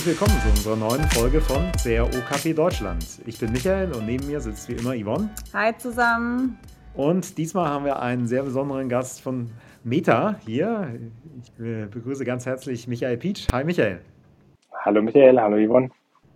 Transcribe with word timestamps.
herzlich 0.00 0.18
willkommen 0.18 0.40
zu 0.40 0.48
unserer 0.48 0.76
neuen 0.76 1.10
Folge 1.10 1.42
von 1.42 1.70
CRO 1.72 2.08
Café 2.26 2.54
Deutschland. 2.54 3.04
Ich 3.26 3.38
bin 3.38 3.52
Michael 3.52 3.92
und 3.92 4.06
neben 4.06 4.26
mir 4.26 4.40
sitzt 4.40 4.66
wie 4.70 4.72
immer 4.72 4.94
Yvonne. 4.94 5.28
Hi 5.52 5.76
zusammen. 5.76 6.58
Und 6.94 7.36
diesmal 7.36 7.68
haben 7.68 7.84
wir 7.84 8.00
einen 8.00 8.26
sehr 8.26 8.42
besonderen 8.42 8.88
Gast 8.88 9.20
von 9.20 9.50
Meta 9.84 10.36
hier. 10.46 10.88
Ich 11.42 11.62
äh, 11.62 11.84
begrüße 11.84 12.24
ganz 12.24 12.46
herzlich 12.46 12.88
Michael 12.88 13.18
Pietsch. 13.18 13.48
Hi 13.52 13.62
Michael. 13.62 14.00
Hallo 14.72 15.02
Michael, 15.02 15.38
hallo 15.38 15.58
Yvonne. 15.58 15.90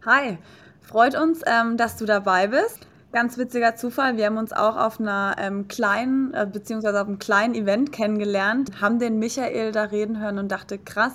Hi, 0.05 0.37
freut 0.83 1.19
uns, 1.19 1.41
ähm, 1.47 1.79
dass 1.79 1.97
du 1.97 2.05
dabei 2.05 2.49
bist. 2.49 2.87
Ganz 3.13 3.39
witziger 3.39 3.77
Zufall, 3.77 4.19
wir 4.19 4.27
haben 4.27 4.37
uns 4.37 4.53
auch 4.53 4.77
auf 4.77 5.01
einer 5.01 5.37
ähm, 5.39 5.69
kleinen, 5.69 6.35
äh, 6.35 6.47
beziehungsweise 6.53 7.01
auf 7.01 7.09
einem 7.09 7.19
kleinen 7.19 7.55
Event 7.55 7.93
kennengelernt, 7.93 8.83
haben 8.83 8.99
den 8.99 9.19
Michael 9.19 9.73
da 9.73 9.85
reden 9.85 10.21
hören 10.21 10.39
und 10.39 10.53
dachte, 10.53 10.77
krass, 10.77 11.15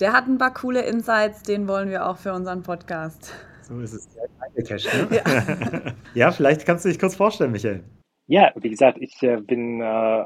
der 0.00 0.12
hat 0.12 0.26
ein 0.26 0.38
paar 0.38 0.54
coole 0.54 0.82
Insights, 0.82 1.42
den 1.42 1.68
wollen 1.68 1.90
wir 1.90 2.08
auch 2.08 2.16
für 2.16 2.32
unseren 2.32 2.62
Podcast. 2.62 3.34
So 3.62 3.78
ist 3.80 3.92
es 3.92 4.08
direkt 4.08 4.32
eingecasht, 4.40 4.88
ne? 4.94 5.08
Ja. 5.16 5.92
ja, 6.14 6.30
vielleicht 6.30 6.64
kannst 6.64 6.84
du 6.84 6.88
dich 6.88 6.98
kurz 6.98 7.16
vorstellen, 7.16 7.52
Michael. 7.52 7.84
Ja, 8.26 8.52
wie 8.56 8.70
gesagt, 8.70 8.98
ich 9.00 9.22
äh, 9.22 9.36
bin 9.36 9.80
äh, 9.80 10.24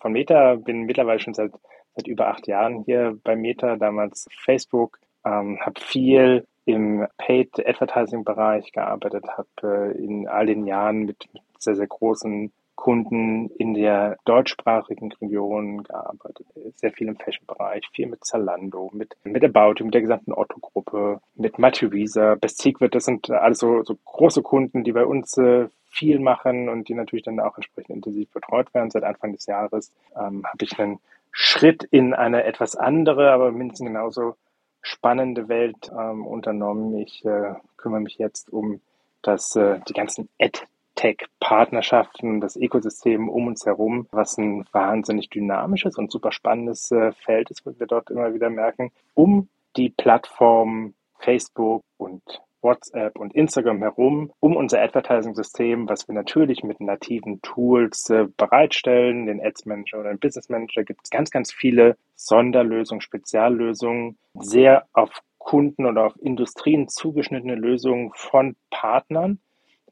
von 0.00 0.12
Meta, 0.12 0.56
bin 0.56 0.82
mittlerweile 0.82 1.20
schon 1.20 1.34
seit, 1.34 1.52
seit 1.94 2.06
über 2.06 2.28
acht 2.28 2.46
Jahren 2.46 2.84
hier 2.84 3.18
bei 3.24 3.36
Meta, 3.36 3.76
damals 3.76 4.26
Facebook, 4.44 4.98
ähm, 5.24 5.58
habe 5.60 5.80
viel 5.80 6.46
im 6.64 7.06
Paid 7.16 7.66
Advertising 7.66 8.24
Bereich 8.24 8.72
gearbeitet, 8.72 9.24
habe 9.28 9.48
äh, 9.94 10.04
in 10.04 10.28
all 10.28 10.46
den 10.46 10.66
Jahren 10.66 11.04
mit, 11.04 11.28
mit 11.32 11.42
sehr, 11.58 11.76
sehr 11.76 11.86
großen 11.86 12.52
Kunden 12.78 13.50
in 13.58 13.74
der 13.74 14.18
deutschsprachigen 14.24 15.10
Region 15.20 15.82
gearbeitet. 15.82 16.46
Sehr 16.76 16.92
viel 16.92 17.08
im 17.08 17.16
Fashion-Bereich, 17.16 17.84
viel 17.92 18.06
mit 18.06 18.24
Zalando, 18.24 18.88
mit, 18.94 19.16
mit 19.24 19.42
About, 19.42 19.82
mit 19.82 19.94
der 19.94 20.02
gesamten 20.02 20.32
Otto-Gruppe, 20.32 21.20
mit 21.34 21.58
Matthew 21.58 21.90
Best 21.90 22.62
Secret. 22.62 22.94
Das 22.94 23.04
sind 23.04 23.32
alles 23.32 23.58
so, 23.58 23.82
so 23.82 23.96
große 24.04 24.42
Kunden, 24.42 24.84
die 24.84 24.92
bei 24.92 25.04
uns 25.04 25.36
äh, 25.38 25.66
viel 25.90 26.20
machen 26.20 26.68
und 26.68 26.88
die 26.88 26.94
natürlich 26.94 27.24
dann 27.24 27.40
auch 27.40 27.56
entsprechend 27.56 27.96
intensiv 27.96 28.30
betreut 28.30 28.72
werden. 28.72 28.92
Seit 28.92 29.02
Anfang 29.02 29.32
des 29.32 29.46
Jahres 29.46 29.92
ähm, 30.14 30.46
habe 30.46 30.64
ich 30.64 30.78
einen 30.78 31.00
Schritt 31.32 31.82
in 31.82 32.14
eine 32.14 32.44
etwas 32.44 32.76
andere, 32.76 33.32
aber 33.32 33.50
mindestens 33.50 33.88
genauso 33.88 34.36
spannende 34.82 35.48
Welt 35.48 35.90
ähm, 35.90 36.24
unternommen. 36.24 36.96
Ich 36.98 37.24
äh, 37.24 37.54
kümmere 37.76 38.02
mich 38.02 38.18
jetzt 38.18 38.52
um 38.52 38.80
das, 39.22 39.56
äh, 39.56 39.80
die 39.88 39.94
ganzen 39.94 40.28
Ad 40.38 40.60
Tech-Partnerschaften, 40.98 42.40
das 42.40 42.56
Ökosystem 42.56 43.28
um 43.28 43.46
uns 43.46 43.64
herum, 43.64 44.08
was 44.10 44.36
ein 44.36 44.64
wahnsinnig 44.72 45.30
dynamisches 45.30 45.96
und 45.96 46.10
super 46.10 46.32
spannendes 46.32 46.90
äh, 46.90 47.12
Feld 47.12 47.50
ist, 47.50 47.64
was 47.64 47.78
wir 47.78 47.86
dort 47.86 48.10
immer 48.10 48.34
wieder 48.34 48.50
merken, 48.50 48.90
um 49.14 49.48
die 49.76 49.90
Plattform 49.90 50.94
Facebook 51.20 51.84
und 51.98 52.22
WhatsApp 52.62 53.16
und 53.16 53.32
Instagram 53.32 53.78
herum, 53.78 54.32
um 54.40 54.56
unser 54.56 54.82
Advertising-System, 54.82 55.88
was 55.88 56.08
wir 56.08 56.16
natürlich 56.16 56.64
mit 56.64 56.80
nativen 56.80 57.40
Tools 57.42 58.10
äh, 58.10 58.26
bereitstellen, 58.36 59.26
den 59.26 59.40
Ads 59.40 59.66
Manager 59.66 60.00
oder 60.00 60.08
den 60.08 60.18
Business 60.18 60.48
Manager, 60.48 60.82
gibt 60.82 61.02
es 61.04 61.10
ganz, 61.10 61.30
ganz 61.30 61.52
viele 61.52 61.96
Sonderlösungen, 62.16 63.02
Speziallösungen, 63.02 64.18
sehr 64.34 64.86
auf 64.92 65.10
Kunden 65.38 65.86
oder 65.86 66.06
auf 66.06 66.14
Industrien 66.20 66.88
zugeschnittene 66.88 67.54
Lösungen 67.54 68.10
von 68.16 68.56
Partnern, 68.70 69.38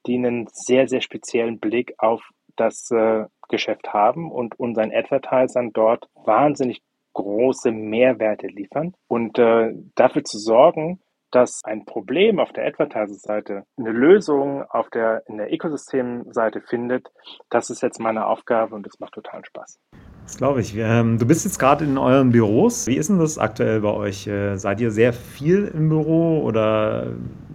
die 0.06 0.16
einen 0.16 0.46
sehr, 0.52 0.88
sehr 0.88 1.00
speziellen 1.00 1.58
Blick 1.58 1.94
auf 1.98 2.22
das 2.56 2.90
äh, 2.90 3.24
Geschäft 3.48 3.92
haben 3.92 4.30
und 4.30 4.58
unseren 4.58 4.92
Advertisern 4.92 5.72
dort 5.72 6.08
wahnsinnig 6.14 6.82
große 7.12 7.70
Mehrwerte 7.70 8.46
liefern 8.46 8.94
und 9.08 9.38
äh, 9.38 9.72
dafür 9.94 10.24
zu 10.24 10.38
sorgen, 10.38 11.00
dass 11.30 11.62
ein 11.64 11.84
Problem 11.84 12.38
auf 12.38 12.52
der 12.52 12.66
Advertiser-Seite 12.66 13.64
eine 13.76 13.90
Lösung 13.90 14.62
auf 14.62 14.88
der, 14.90 15.22
in 15.26 15.38
der 15.38 15.52
Ökosystemseite 15.52 16.60
findet, 16.60 17.08
das 17.50 17.70
ist 17.70 17.82
jetzt 17.82 18.00
meine 18.00 18.26
Aufgabe 18.26 18.74
und 18.74 18.86
das 18.86 18.98
macht 19.00 19.14
totalen 19.14 19.44
Spaß. 19.44 19.78
Das 20.26 20.38
glaube 20.38 20.60
ich. 20.60 20.74
Ähm, 20.76 21.18
du 21.18 21.26
bist 21.26 21.44
jetzt 21.44 21.58
gerade 21.58 21.84
in 21.84 21.96
euren 21.96 22.32
Büros. 22.32 22.88
Wie 22.88 22.96
ist 22.96 23.08
denn 23.08 23.20
das 23.20 23.38
aktuell 23.38 23.80
bei 23.80 23.92
euch? 23.92 24.26
Äh, 24.26 24.56
seid 24.56 24.80
ihr 24.80 24.90
sehr 24.90 25.12
viel 25.12 25.70
im 25.72 25.88
Büro 25.88 26.42
oder 26.42 27.12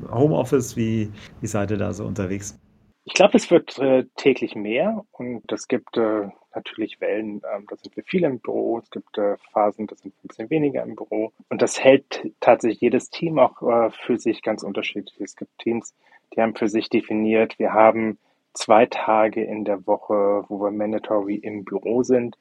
Homeoffice? 0.09 0.77
Wie, 0.77 1.11
wie 1.41 1.47
seid 1.47 1.71
ihr 1.71 1.77
da 1.77 1.91
so 1.91 2.05
unterwegs? 2.05 2.57
Ich 3.03 3.13
glaube, 3.13 3.35
es 3.35 3.51
wird 3.51 3.77
äh, 3.77 4.05
täglich 4.15 4.55
mehr 4.55 5.03
und 5.11 5.51
es 5.51 5.67
gibt 5.67 5.97
äh, 5.97 6.29
natürlich 6.55 7.01
Wellen, 7.01 7.41
ähm, 7.53 7.65
da 7.67 7.75
sind 7.75 7.93
wir 7.97 8.03
viel 8.03 8.23
im 8.23 8.39
Büro, 8.39 8.77
es 8.77 8.89
gibt 8.89 9.17
äh, 9.17 9.35
Phasen, 9.51 9.87
da 9.87 9.95
sind 9.95 10.13
wir 10.13 10.23
ein 10.23 10.27
bisschen 10.27 10.49
weniger 10.49 10.83
im 10.83 10.95
Büro 10.95 11.33
und 11.49 11.61
das 11.61 11.83
hält 11.83 12.31
tatsächlich 12.39 12.79
jedes 12.79 13.09
Team 13.09 13.39
auch 13.39 13.61
äh, 13.63 13.89
für 13.89 14.17
sich 14.17 14.43
ganz 14.43 14.63
unterschiedlich. 14.63 15.19
Es 15.19 15.35
gibt 15.35 15.51
Teams, 15.57 15.93
die 16.33 16.41
haben 16.41 16.55
für 16.55 16.69
sich 16.69 16.89
definiert, 16.89 17.57
wir 17.59 17.73
haben 17.73 18.17
zwei 18.53 18.85
Tage 18.85 19.43
in 19.43 19.65
der 19.65 19.85
Woche, 19.87 20.45
wo 20.47 20.61
wir 20.61 20.71
mandatory 20.71 21.35
im 21.35 21.65
Büro 21.65 22.03
sind 22.03 22.37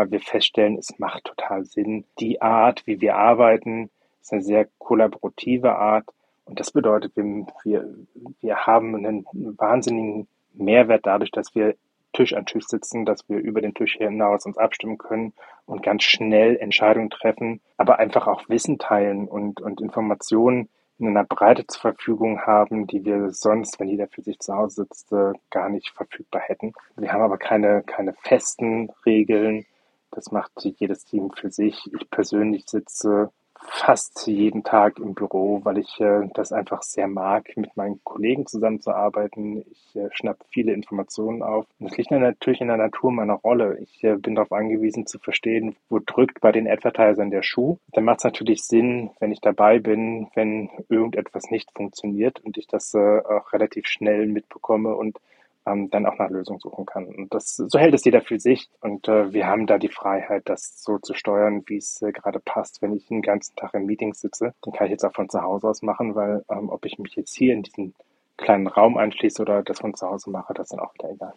weil 0.00 0.10
wir 0.12 0.20
feststellen, 0.20 0.78
es 0.78 0.98
macht 0.98 1.24
total 1.24 1.64
Sinn. 1.66 2.04
Die 2.20 2.40
Art, 2.40 2.86
wie 2.86 3.02
wir 3.02 3.16
arbeiten, 3.16 3.90
ist 4.22 4.32
eine 4.32 4.42
sehr 4.42 4.66
kollaborative 4.78 5.76
Art. 5.76 6.06
Und 6.46 6.58
das 6.58 6.72
bedeutet, 6.72 7.14
wir, 7.16 7.46
wir, 7.64 7.94
wir 8.40 8.56
haben 8.66 8.96
einen 8.96 9.26
wahnsinnigen 9.58 10.26
Mehrwert 10.54 11.04
dadurch, 11.04 11.30
dass 11.30 11.54
wir 11.54 11.74
Tisch 12.14 12.32
an 12.32 12.46
Tisch 12.46 12.64
sitzen, 12.66 13.04
dass 13.04 13.28
wir 13.28 13.38
über 13.38 13.60
den 13.60 13.74
Tisch 13.74 13.98
hinaus 13.98 14.46
uns 14.46 14.56
abstimmen 14.56 14.96
können 14.96 15.34
und 15.66 15.82
ganz 15.82 16.02
schnell 16.02 16.56
Entscheidungen 16.56 17.10
treffen, 17.10 17.60
aber 17.76 17.98
einfach 17.98 18.26
auch 18.26 18.48
Wissen 18.48 18.78
teilen 18.78 19.28
und, 19.28 19.60
und 19.60 19.80
Informationen 19.80 20.70
in 20.98 21.08
einer 21.08 21.24
Breite 21.24 21.66
zur 21.66 21.80
Verfügung 21.80 22.40
haben, 22.42 22.86
die 22.86 23.04
wir 23.04 23.30
sonst, 23.30 23.78
wenn 23.78 23.88
jeder 23.88 24.08
für 24.08 24.22
sich 24.22 24.38
zu 24.38 24.54
Hause 24.54 24.82
sitzt, 24.82 25.12
äh, 25.12 25.32
gar 25.50 25.68
nicht 25.68 25.90
verfügbar 25.90 26.42
hätten. 26.42 26.72
Wir 26.96 27.12
haben 27.12 27.22
aber 27.22 27.38
keine, 27.38 27.82
keine 27.82 28.12
festen 28.12 28.90
Regeln, 29.06 29.64
das 30.10 30.30
macht 30.30 30.52
jedes 30.64 31.04
Team 31.04 31.30
für 31.30 31.50
sich. 31.50 31.90
Ich 31.94 32.10
persönlich 32.10 32.64
sitze 32.66 33.30
fast 33.62 34.26
jeden 34.26 34.64
Tag 34.64 34.98
im 34.98 35.14
Büro, 35.14 35.60
weil 35.64 35.78
ich 35.78 36.00
äh, 36.00 36.28
das 36.34 36.52
einfach 36.52 36.82
sehr 36.82 37.08
mag, 37.08 37.56
mit 37.56 37.76
meinen 37.76 38.00
Kollegen 38.04 38.46
zusammenzuarbeiten. 38.46 39.64
Ich 39.70 39.96
äh, 39.96 40.08
schnapp 40.12 40.38
viele 40.50 40.72
Informationen 40.72 41.42
auf. 41.42 41.66
Das 41.78 41.96
liegt 41.96 42.10
natürlich 42.10 42.60
in 42.60 42.68
der 42.68 42.76
Natur 42.78 43.12
meiner 43.12 43.34
Rolle. 43.34 43.78
Ich 43.80 44.02
äh, 44.02 44.16
bin 44.16 44.34
darauf 44.34 44.52
angewiesen 44.52 45.06
zu 45.06 45.18
verstehen, 45.18 45.76
wo 45.88 45.98
drückt 45.98 46.40
bei 46.40 46.52
den 46.52 46.68
Advertisern 46.68 47.30
der 47.30 47.42
Schuh. 47.42 47.78
Dann 47.92 48.04
macht 48.04 48.18
es 48.18 48.24
natürlich 48.24 48.64
Sinn, 48.64 49.10
wenn 49.20 49.32
ich 49.32 49.40
dabei 49.40 49.78
bin, 49.78 50.28
wenn 50.34 50.70
irgendetwas 50.88 51.50
nicht 51.50 51.70
funktioniert 51.74 52.40
und 52.40 52.56
ich 52.56 52.66
das 52.66 52.94
äh, 52.94 53.20
auch 53.20 53.52
relativ 53.52 53.86
schnell 53.86 54.26
mitbekomme 54.26 54.94
und 54.94 55.18
ähm, 55.66 55.90
dann 55.90 56.06
auch 56.06 56.18
nach 56.18 56.30
Lösungen 56.30 56.60
suchen 56.60 56.86
kann. 56.86 57.06
Und 57.06 57.32
das, 57.34 57.56
so 57.56 57.78
hält 57.78 57.94
es 57.94 58.04
jeder 58.04 58.22
für 58.22 58.38
sich. 58.38 58.68
Und 58.80 59.08
äh, 59.08 59.32
wir 59.32 59.46
haben 59.46 59.66
da 59.66 59.78
die 59.78 59.88
Freiheit, 59.88 60.48
das 60.48 60.82
so 60.82 60.98
zu 60.98 61.14
steuern, 61.14 61.62
wie 61.66 61.76
es 61.76 62.00
äh, 62.02 62.12
gerade 62.12 62.40
passt. 62.40 62.82
Wenn 62.82 62.94
ich 62.94 63.06
den 63.06 63.22
ganzen 63.22 63.56
Tag 63.56 63.74
in 63.74 63.86
Meetings 63.86 64.20
sitze, 64.20 64.54
dann 64.62 64.72
kann 64.72 64.86
ich 64.86 64.92
jetzt 64.92 65.04
auch 65.04 65.14
von 65.14 65.28
zu 65.28 65.42
Hause 65.42 65.68
aus 65.68 65.82
machen, 65.82 66.14
weil 66.14 66.44
ähm, 66.50 66.68
ob 66.70 66.84
ich 66.84 66.98
mich 66.98 67.14
jetzt 67.16 67.34
hier 67.34 67.54
in 67.54 67.62
diesen 67.62 67.94
kleinen 68.36 68.66
Raum 68.66 68.96
anschließe 68.96 69.42
oder 69.42 69.62
das 69.62 69.80
von 69.80 69.94
zu 69.94 70.08
Hause 70.08 70.30
mache, 70.30 70.54
das 70.54 70.66
ist 70.66 70.72
dann 70.72 70.80
auch 70.80 70.94
wieder 70.94 71.10
egal. 71.10 71.34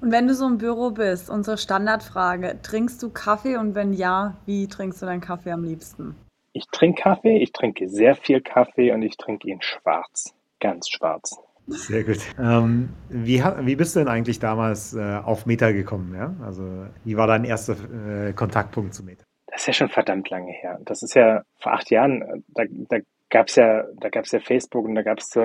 Und 0.00 0.12
wenn 0.12 0.28
du 0.28 0.34
so 0.34 0.46
im 0.46 0.58
Büro 0.58 0.90
bist, 0.90 1.28
unsere 1.28 1.58
Standardfrage, 1.58 2.60
trinkst 2.62 3.02
du 3.02 3.10
Kaffee 3.10 3.56
und 3.56 3.74
wenn 3.74 3.92
ja, 3.92 4.36
wie 4.46 4.68
trinkst 4.68 5.02
du 5.02 5.06
deinen 5.06 5.20
Kaffee 5.20 5.50
am 5.50 5.64
liebsten? 5.64 6.14
Ich 6.52 6.66
trinke 6.68 7.02
Kaffee, 7.02 7.38
ich 7.38 7.52
trinke 7.52 7.88
sehr 7.88 8.14
viel 8.14 8.40
Kaffee 8.40 8.92
und 8.92 9.02
ich 9.02 9.16
trinke 9.16 9.48
ihn 9.48 9.60
schwarz, 9.60 10.34
ganz 10.60 10.88
schwarz. 10.88 11.36
Sehr 11.68 12.04
gut. 12.04 12.18
Ähm, 12.38 12.90
wie, 13.08 13.42
wie 13.42 13.76
bist 13.76 13.94
du 13.94 14.00
denn 14.00 14.08
eigentlich 14.08 14.38
damals 14.38 14.94
äh, 14.94 15.20
auf 15.24 15.46
Meta 15.46 15.70
gekommen? 15.72 16.14
Ja? 16.14 16.34
Also, 16.44 16.86
wie 17.04 17.16
war 17.16 17.26
dein 17.26 17.44
erster 17.44 17.76
äh, 18.28 18.32
Kontaktpunkt 18.32 18.94
zu 18.94 19.04
Meta? 19.04 19.24
Das 19.46 19.62
ist 19.62 19.66
ja 19.66 19.72
schon 19.72 19.88
verdammt 19.88 20.30
lange 20.30 20.52
her. 20.52 20.78
Das 20.84 21.02
ist 21.02 21.14
ja 21.14 21.42
vor 21.58 21.72
acht 21.72 21.90
Jahren, 21.90 22.22
äh, 22.22 22.40
da, 22.48 22.64
da 22.88 22.98
gab 23.30 23.48
es 23.48 23.56
ja, 23.56 23.84
da 24.00 24.08
gab's 24.08 24.32
ja 24.32 24.40
Facebook 24.40 24.86
und 24.86 24.94
da 24.94 25.02
gab 25.02 25.18
es 25.18 25.38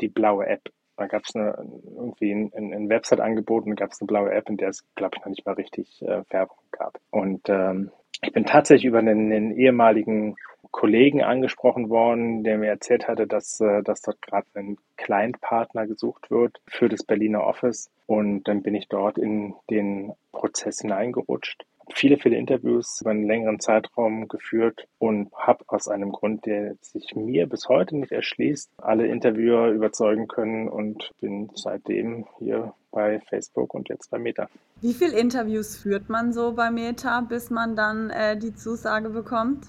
die 0.00 0.08
blaue 0.08 0.46
App. 0.46 0.62
Da 0.96 1.06
gab 1.06 1.22
es 1.24 1.34
irgendwie 1.34 2.32
ein, 2.32 2.52
ein, 2.54 2.74
ein 2.74 2.88
Website-Angebot 2.90 3.64
und 3.64 3.70
da 3.70 3.84
gab 3.84 3.92
es 3.92 4.00
eine 4.02 4.06
blaue 4.06 4.32
App, 4.32 4.50
in 4.50 4.58
der 4.58 4.68
es, 4.68 4.84
glaube 4.96 5.16
ich, 5.16 5.22
noch 5.22 5.30
nicht 5.30 5.46
mal 5.46 5.54
richtig 5.54 6.02
äh, 6.02 6.22
Werbung 6.28 6.58
gab. 6.72 6.98
Und 7.10 7.48
ähm, 7.48 7.90
ich 8.22 8.32
bin 8.32 8.44
tatsächlich 8.44 8.84
über 8.84 8.98
einen, 8.98 9.32
einen 9.32 9.56
ehemaligen 9.56 10.36
Kollegen 10.70 11.22
angesprochen 11.22 11.88
worden, 11.88 12.44
der 12.44 12.58
mir 12.58 12.68
erzählt 12.68 13.08
hatte, 13.08 13.26
dass, 13.26 13.60
äh, 13.60 13.82
dass 13.82 14.02
dort 14.02 14.22
gerade 14.22 14.46
ein 14.54 14.76
Client-Partner 14.96 15.86
gesucht 15.86 16.30
wird 16.30 16.60
für 16.66 16.88
das 16.88 17.04
Berliner 17.04 17.44
Office. 17.44 17.90
Und 18.06 18.44
dann 18.44 18.62
bin 18.62 18.74
ich 18.74 18.88
dort 18.88 19.18
in 19.18 19.54
den 19.68 20.12
Prozess 20.32 20.80
hineingerutscht 20.80 21.64
viele, 21.94 22.16
viele 22.18 22.36
Interviews 22.36 23.00
über 23.00 23.10
einen 23.10 23.26
längeren 23.26 23.60
Zeitraum 23.60 24.28
geführt 24.28 24.86
und 24.98 25.32
habe 25.34 25.64
aus 25.68 25.88
einem 25.88 26.12
Grund, 26.12 26.46
der 26.46 26.76
sich 26.80 27.14
mir 27.14 27.48
bis 27.48 27.68
heute 27.68 27.96
nicht 27.96 28.12
erschließt, 28.12 28.70
alle 28.78 29.06
Interviewer 29.06 29.68
überzeugen 29.68 30.28
können 30.28 30.68
und 30.68 31.10
bin 31.20 31.50
seitdem 31.54 32.26
hier 32.38 32.74
bei 32.90 33.20
Facebook 33.28 33.74
und 33.74 33.88
jetzt 33.88 34.10
bei 34.10 34.18
Meta. 34.18 34.48
Wie 34.80 34.94
viele 34.94 35.18
Interviews 35.18 35.76
führt 35.76 36.08
man 36.08 36.32
so 36.32 36.52
bei 36.52 36.70
Meta, 36.70 37.20
bis 37.20 37.50
man 37.50 37.76
dann 37.76 38.10
äh, 38.10 38.36
die 38.36 38.54
Zusage 38.54 39.10
bekommt? 39.10 39.68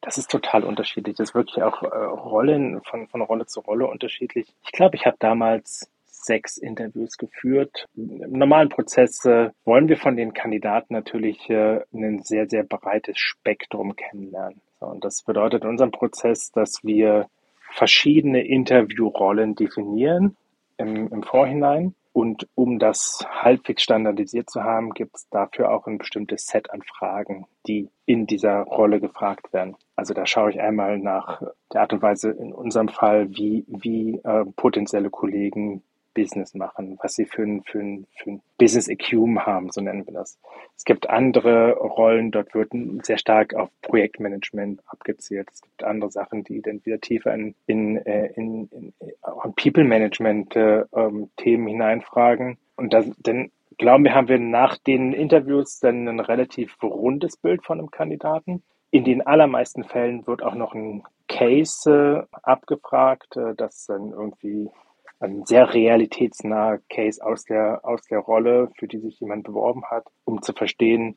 Das 0.00 0.16
ist 0.16 0.30
total 0.30 0.64
unterschiedlich. 0.64 1.16
Das 1.16 1.30
ist 1.30 1.34
wirklich 1.34 1.62
auch 1.62 1.82
äh, 1.82 1.86
Rollen 1.86 2.80
von, 2.82 3.06
von 3.08 3.20
Rolle 3.20 3.46
zu 3.46 3.60
Rolle 3.60 3.86
unterschiedlich. 3.86 4.46
Ich 4.64 4.72
glaube, 4.72 4.96
ich 4.96 5.06
habe 5.06 5.16
damals 5.18 5.90
sechs 6.06 6.58
Interviews 6.58 7.16
geführt. 7.16 7.86
Im 7.96 8.32
normalen 8.32 8.68
Prozess 8.68 9.24
äh, 9.24 9.50
wollen 9.64 9.88
wir 9.88 9.96
von 9.96 10.16
den 10.16 10.32
Kandidaten 10.32 10.94
natürlich 10.94 11.48
äh, 11.50 11.80
ein 11.92 12.22
sehr, 12.22 12.48
sehr 12.48 12.62
breites 12.64 13.18
Spektrum 13.18 13.96
kennenlernen. 13.96 14.60
So, 14.78 14.86
und 14.86 15.04
das 15.04 15.22
bedeutet 15.22 15.64
in 15.64 15.70
unserem 15.70 15.90
Prozess, 15.90 16.50
dass 16.52 16.82
wir 16.82 17.28
verschiedene 17.72 18.42
Interviewrollen 18.44 19.54
definieren 19.54 20.36
im, 20.76 21.08
im 21.08 21.22
Vorhinein. 21.22 21.94
Und 22.12 22.48
um 22.56 22.78
das 22.80 23.24
halbwegs 23.30 23.82
standardisiert 23.82 24.50
zu 24.50 24.64
haben, 24.64 24.94
gibt 24.94 25.16
es 25.16 25.28
dafür 25.30 25.70
auch 25.70 25.86
ein 25.86 25.98
bestimmtes 25.98 26.46
Set 26.46 26.70
an 26.70 26.82
Fragen, 26.82 27.46
die 27.66 27.88
in 28.04 28.26
dieser 28.26 28.62
Rolle 28.62 29.00
gefragt 29.00 29.52
werden. 29.52 29.76
Also 29.94 30.12
da 30.12 30.26
schaue 30.26 30.50
ich 30.50 30.60
einmal 30.60 30.98
nach 30.98 31.40
der 31.72 31.82
Art 31.82 31.92
und 31.92 32.02
Weise 32.02 32.30
in 32.30 32.52
unserem 32.52 32.88
Fall, 32.88 33.30
wie, 33.30 33.64
wie 33.68 34.20
äh, 34.24 34.44
potenzielle 34.56 35.10
Kollegen 35.10 35.84
Business 36.14 36.54
machen, 36.54 36.98
was 37.02 37.14
sie 37.14 37.24
für 37.24 37.42
ein, 37.42 37.62
für 37.62 37.78
ein, 37.78 38.06
für 38.16 38.30
ein 38.30 38.42
Business 38.58 38.88
Acumen 38.88 39.44
haben, 39.46 39.70
so 39.70 39.80
nennen 39.80 40.06
wir 40.06 40.14
das. 40.14 40.38
Es 40.76 40.84
gibt 40.84 41.08
andere 41.08 41.74
Rollen, 41.74 42.30
dort 42.30 42.54
wird 42.54 42.72
sehr 43.02 43.18
stark 43.18 43.54
auf 43.54 43.70
Projektmanagement 43.82 44.80
abgezielt. 44.86 45.48
Es 45.52 45.62
gibt 45.62 45.84
andere 45.84 46.10
Sachen, 46.10 46.44
die 46.44 46.60
dann 46.62 46.84
wieder 46.84 47.00
tiefer 47.00 47.34
in, 47.34 47.54
in, 47.66 47.96
äh, 47.98 48.26
in, 48.34 48.68
in, 48.72 48.92
in 49.00 49.54
People 49.56 49.84
Management 49.84 50.56
äh, 50.56 50.84
ähm, 50.94 51.30
Themen 51.36 51.66
hineinfragen. 51.68 52.58
Und 52.76 52.92
das, 52.92 53.06
dann 53.18 53.50
glauben 53.78 54.04
wir, 54.04 54.14
haben 54.14 54.28
wir 54.28 54.38
nach 54.38 54.76
den 54.76 55.12
Interviews 55.12 55.80
dann 55.80 56.06
ein 56.06 56.20
relativ 56.20 56.76
rundes 56.82 57.36
Bild 57.36 57.64
von 57.64 57.78
einem 57.78 57.90
Kandidaten. 57.90 58.62
In 58.90 59.04
den 59.04 59.26
allermeisten 59.26 59.84
Fällen 59.84 60.26
wird 60.26 60.42
auch 60.42 60.54
noch 60.54 60.74
ein 60.74 61.02
Case 61.28 62.26
äh, 62.30 62.36
abgefragt, 62.42 63.36
äh, 63.36 63.54
das 63.54 63.86
dann 63.86 64.10
irgendwie 64.10 64.68
ein 65.20 65.44
sehr 65.44 65.72
realitätsnaher 65.72 66.80
Case 66.88 67.24
aus 67.24 67.44
der, 67.44 67.84
aus 67.84 68.02
der 68.02 68.18
Rolle, 68.18 68.70
für 68.78 68.88
die 68.88 68.98
sich 68.98 69.20
jemand 69.20 69.44
beworben 69.44 69.84
hat, 69.84 70.06
um 70.24 70.42
zu 70.42 70.52
verstehen, 70.52 71.16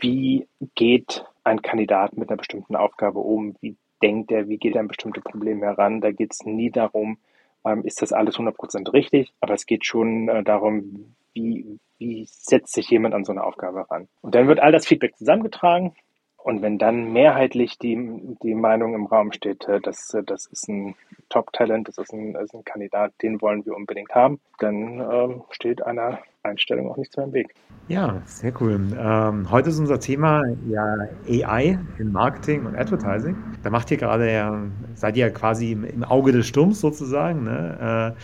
wie 0.00 0.48
geht 0.74 1.24
ein 1.44 1.62
Kandidat 1.62 2.16
mit 2.16 2.28
einer 2.28 2.38
bestimmten 2.38 2.76
Aufgabe 2.76 3.20
um, 3.20 3.54
wie 3.60 3.76
denkt 4.02 4.32
er, 4.32 4.48
wie 4.48 4.58
geht 4.58 4.74
er 4.74 4.80
an 4.80 4.88
bestimmte 4.88 5.20
Probleme 5.20 5.66
heran. 5.66 6.00
Da 6.00 6.10
geht 6.10 6.32
es 6.32 6.44
nie 6.44 6.70
darum, 6.70 7.18
ähm, 7.64 7.84
ist 7.84 8.02
das 8.02 8.12
alles 8.12 8.36
100% 8.36 8.92
richtig, 8.92 9.32
aber 9.40 9.54
es 9.54 9.66
geht 9.66 9.86
schon 9.86 10.28
äh, 10.28 10.42
darum, 10.42 11.14
wie, 11.32 11.78
wie 11.98 12.26
setzt 12.26 12.74
sich 12.74 12.90
jemand 12.90 13.14
an 13.14 13.24
so 13.24 13.32
eine 13.32 13.44
Aufgabe 13.44 13.88
ran. 13.90 14.08
Und 14.20 14.34
dann 14.34 14.48
wird 14.48 14.60
all 14.60 14.72
das 14.72 14.86
Feedback 14.86 15.16
zusammengetragen 15.16 15.94
und 16.44 16.60
wenn 16.60 16.78
dann 16.78 17.12
mehrheitlich 17.12 17.78
die, 17.78 17.96
die 18.42 18.54
Meinung 18.54 18.94
im 18.94 19.06
Raum 19.06 19.32
steht, 19.32 19.68
äh, 19.68 19.80
dass 19.80 20.12
äh, 20.14 20.22
das 20.24 20.46
ist 20.46 20.68
ein 20.68 20.94
Top-Talent, 21.28 21.88
das 21.88 21.98
ist 21.98 22.12
ein, 22.12 22.34
ist 22.34 22.54
ein 22.54 22.64
Kandidat, 22.64 23.12
den 23.22 23.40
wollen 23.40 23.64
wir 23.64 23.76
unbedingt 23.76 24.14
haben, 24.14 24.40
dann 24.58 25.00
ähm, 25.00 25.42
steht 25.50 25.82
einer 25.82 26.18
Einstellung 26.42 26.90
auch 26.90 26.96
nichts 26.96 27.16
mehr 27.16 27.26
im 27.26 27.32
Weg. 27.32 27.54
Ja, 27.86 28.20
sehr 28.24 28.52
cool. 28.60 28.80
Ähm, 28.98 29.50
heute 29.50 29.70
ist 29.70 29.78
unser 29.78 30.00
Thema 30.00 30.42
ja 30.68 30.96
AI 31.28 31.78
in 31.98 32.10
Marketing 32.10 32.66
und 32.66 32.76
Advertising. 32.76 33.36
Da 33.62 33.70
macht 33.70 33.90
ihr 33.92 33.96
gerade 33.96 34.30
ja, 34.30 34.64
seid 34.94 35.16
ihr 35.16 35.26
ja 35.26 35.30
quasi 35.30 35.72
im, 35.72 35.84
im 35.84 36.02
Auge 36.02 36.32
des 36.32 36.46
Sturms 36.46 36.80
sozusagen, 36.80 37.44
ne? 37.44 38.14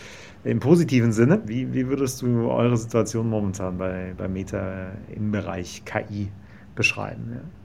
äh, 0.43 0.49
im 0.51 0.59
positiven 0.59 1.13
Sinne. 1.13 1.41
Wie, 1.45 1.73
wie 1.73 1.87
würdest 1.87 2.21
du 2.21 2.49
eure 2.49 2.75
Situation 2.75 3.29
momentan 3.29 3.77
bei, 3.77 4.13
bei 4.17 4.27
Meta 4.27 4.91
im 5.13 5.31
Bereich 5.31 5.83
KI 5.85 6.29
beschreiben? 6.75 7.31
Ja? 7.33 7.58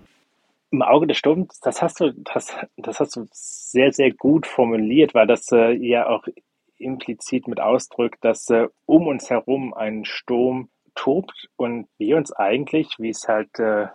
Im 0.75 0.83
Auge 0.83 1.07
des 1.07 1.17
Sturms, 1.17 1.61
das 1.61 1.83
hast 1.83 2.01
du, 2.01 2.13
das, 2.13 2.57
das 2.77 3.01
hast 3.01 3.17
du 3.17 3.27
sehr, 3.31 3.93
sehr 3.93 4.13
gut 4.13 4.47
formuliert, 4.47 5.15
weil 5.15 5.27
das 5.27 5.51
äh, 5.53 5.73
ja 5.73 6.09
auch 6.09 6.25
implizit 6.79 7.49
mit 7.49 7.61
ausdrückt, 7.61 8.25
dass 8.25 8.51
äh, 8.51 8.69
um 8.87 9.07
uns 9.07 9.31
herum 9.31 9.73
ein 9.75 10.05
Sturm 10.05 10.69
tobt 10.95 11.49
und 11.57 11.87
wir 11.99 12.17
uns 12.17 12.33
eigentlich, 12.33 12.97
wie 12.99 13.11
es 13.11 13.27
halt 13.29 13.59
äh, 13.59 13.89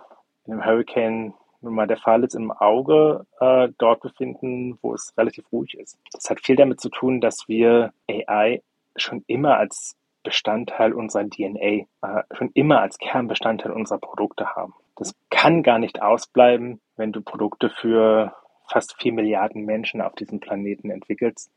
in 0.46 0.54
einem 0.54 0.66
Hurricane 0.66 1.34
nun 1.62 1.76
mal 1.76 1.88
der 1.88 1.98
Fall 1.98 2.24
ist, 2.24 2.36
im 2.36 2.52
Auge 2.52 3.26
äh, 3.42 3.68
dort 3.78 4.02
befinden, 4.02 4.80
wo 4.82 4.94
es 4.94 5.14
relativ 5.18 5.52
ruhig 5.52 5.78
ist. 5.78 5.98
Das 6.14 6.30
hat 6.30 6.40
viel 6.40 6.56
damit 6.56 6.80
zu 6.80 6.90
tun, 6.90 7.20
dass 7.20 7.48
wir 7.48 7.92
AI 8.10 8.62
schon 8.96 9.24
immer 9.28 9.58
als 9.58 9.98
Bestandteil 10.24 10.94
unserer 10.94 11.30
DNA, 11.30 11.60
äh, 12.02 12.24
schon 12.32 12.52
immer 12.54 12.82
als 12.82 12.98
Kernbestandteil 12.98 13.72
unserer 13.72 14.00
Produkte 14.00 14.56
haben. 14.56 14.74
Das 15.00 15.16
kann 15.30 15.64
gar 15.64 15.80
nicht 15.80 16.02
ausbleiben, 16.02 16.82
wenn 16.98 17.14
du 17.14 17.22
Produkte 17.22 17.70
für 17.70 18.36
fast 18.68 19.02
vier 19.02 19.14
Milliarden 19.14 19.66
Menschen 19.66 20.02
auf 20.02 20.14
diesem 20.14 20.42
Planeten 20.42 20.92
entwickelst. 20.92 21.50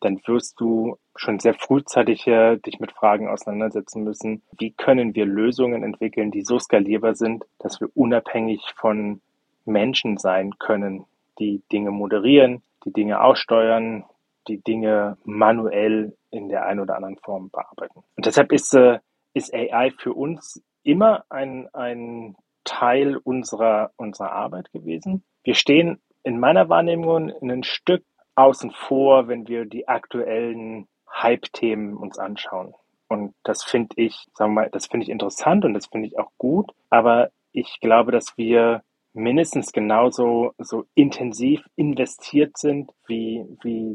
Dann 0.00 0.20
wirst 0.26 0.60
du 0.60 0.96
schon 1.16 1.38
sehr 1.38 1.54
frühzeitig 1.54 2.24
dich 2.24 2.80
mit 2.80 2.92
Fragen 2.92 3.28
auseinandersetzen 3.28 4.02
müssen. 4.02 4.42
Wie 4.58 4.72
können 4.72 5.14
wir 5.14 5.26
Lösungen 5.26 5.82
entwickeln, 5.84 6.30
die 6.30 6.42
so 6.42 6.58
skalierbar 6.58 7.14
sind, 7.14 7.44
dass 7.58 7.80
wir 7.80 7.88
unabhängig 7.94 8.62
von 8.76 9.20
Menschen 9.64 10.18
sein 10.18 10.58
können, 10.58 11.06
die 11.38 11.62
Dinge 11.72 11.92
moderieren, 11.92 12.62
die 12.84 12.92
Dinge 12.92 13.20
aussteuern, 13.20 14.04
die 14.48 14.58
Dinge 14.58 15.18
manuell 15.24 16.16
in 16.30 16.48
der 16.48 16.66
einen 16.66 16.80
oder 16.80 16.96
anderen 16.96 17.18
Form 17.18 17.50
bearbeiten. 17.50 18.02
Und 18.16 18.26
deshalb 18.26 18.52
ist, 18.52 18.74
äh, 18.74 18.98
ist 19.34 19.54
AI 19.54 19.92
für 19.98 20.14
uns 20.14 20.62
immer 20.82 21.24
ein, 21.28 21.68
ein 21.72 22.36
Teil 22.68 23.16
unserer, 23.16 23.90
unserer 23.96 24.32
Arbeit 24.32 24.70
gewesen. 24.72 25.24
Wir 25.42 25.54
stehen 25.54 26.00
in 26.22 26.38
meiner 26.38 26.68
Wahrnehmung 26.68 27.32
ein 27.40 27.62
Stück 27.64 28.04
außen 28.34 28.70
vor, 28.72 29.26
wenn 29.26 29.48
wir 29.48 29.64
die 29.64 29.88
aktuellen 29.88 30.86
Hype-Themen 31.10 31.96
uns 31.96 32.18
anschauen. 32.18 32.74
Und 33.08 33.34
das 33.42 33.64
finde 33.64 33.94
ich, 33.96 34.26
sagen 34.34 34.52
wir 34.52 34.62
mal, 34.62 34.70
das 34.70 34.86
finde 34.86 35.04
ich 35.04 35.10
interessant 35.10 35.64
und 35.64 35.72
das 35.72 35.86
finde 35.86 36.08
ich 36.08 36.18
auch 36.18 36.30
gut. 36.36 36.70
Aber 36.90 37.30
ich 37.52 37.80
glaube, 37.80 38.12
dass 38.12 38.36
wir 38.36 38.82
mindestens 39.14 39.72
genauso 39.72 40.52
so 40.58 40.84
intensiv 40.94 41.62
investiert 41.74 42.58
sind 42.58 42.92
wie, 43.06 43.46
wie 43.62 43.94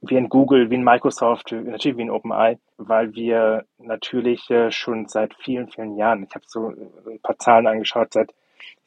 wie 0.00 0.16
in 0.16 0.28
Google, 0.28 0.70
wie 0.70 0.76
in 0.76 0.84
Microsoft, 0.84 1.52
natürlich 1.52 1.96
wie 1.96 2.02
in 2.02 2.10
OpenAI, 2.10 2.58
weil 2.76 3.14
wir 3.14 3.64
natürlich 3.86 4.50
äh, 4.50 4.70
schon 4.70 5.06
seit 5.06 5.34
vielen, 5.34 5.68
vielen 5.68 5.96
Jahren, 5.96 6.24
ich 6.24 6.34
habe 6.34 6.44
so 6.46 6.68
ein 6.68 7.20
paar 7.22 7.38
Zahlen 7.38 7.66
angeschaut, 7.66 8.12
seit, 8.12 8.34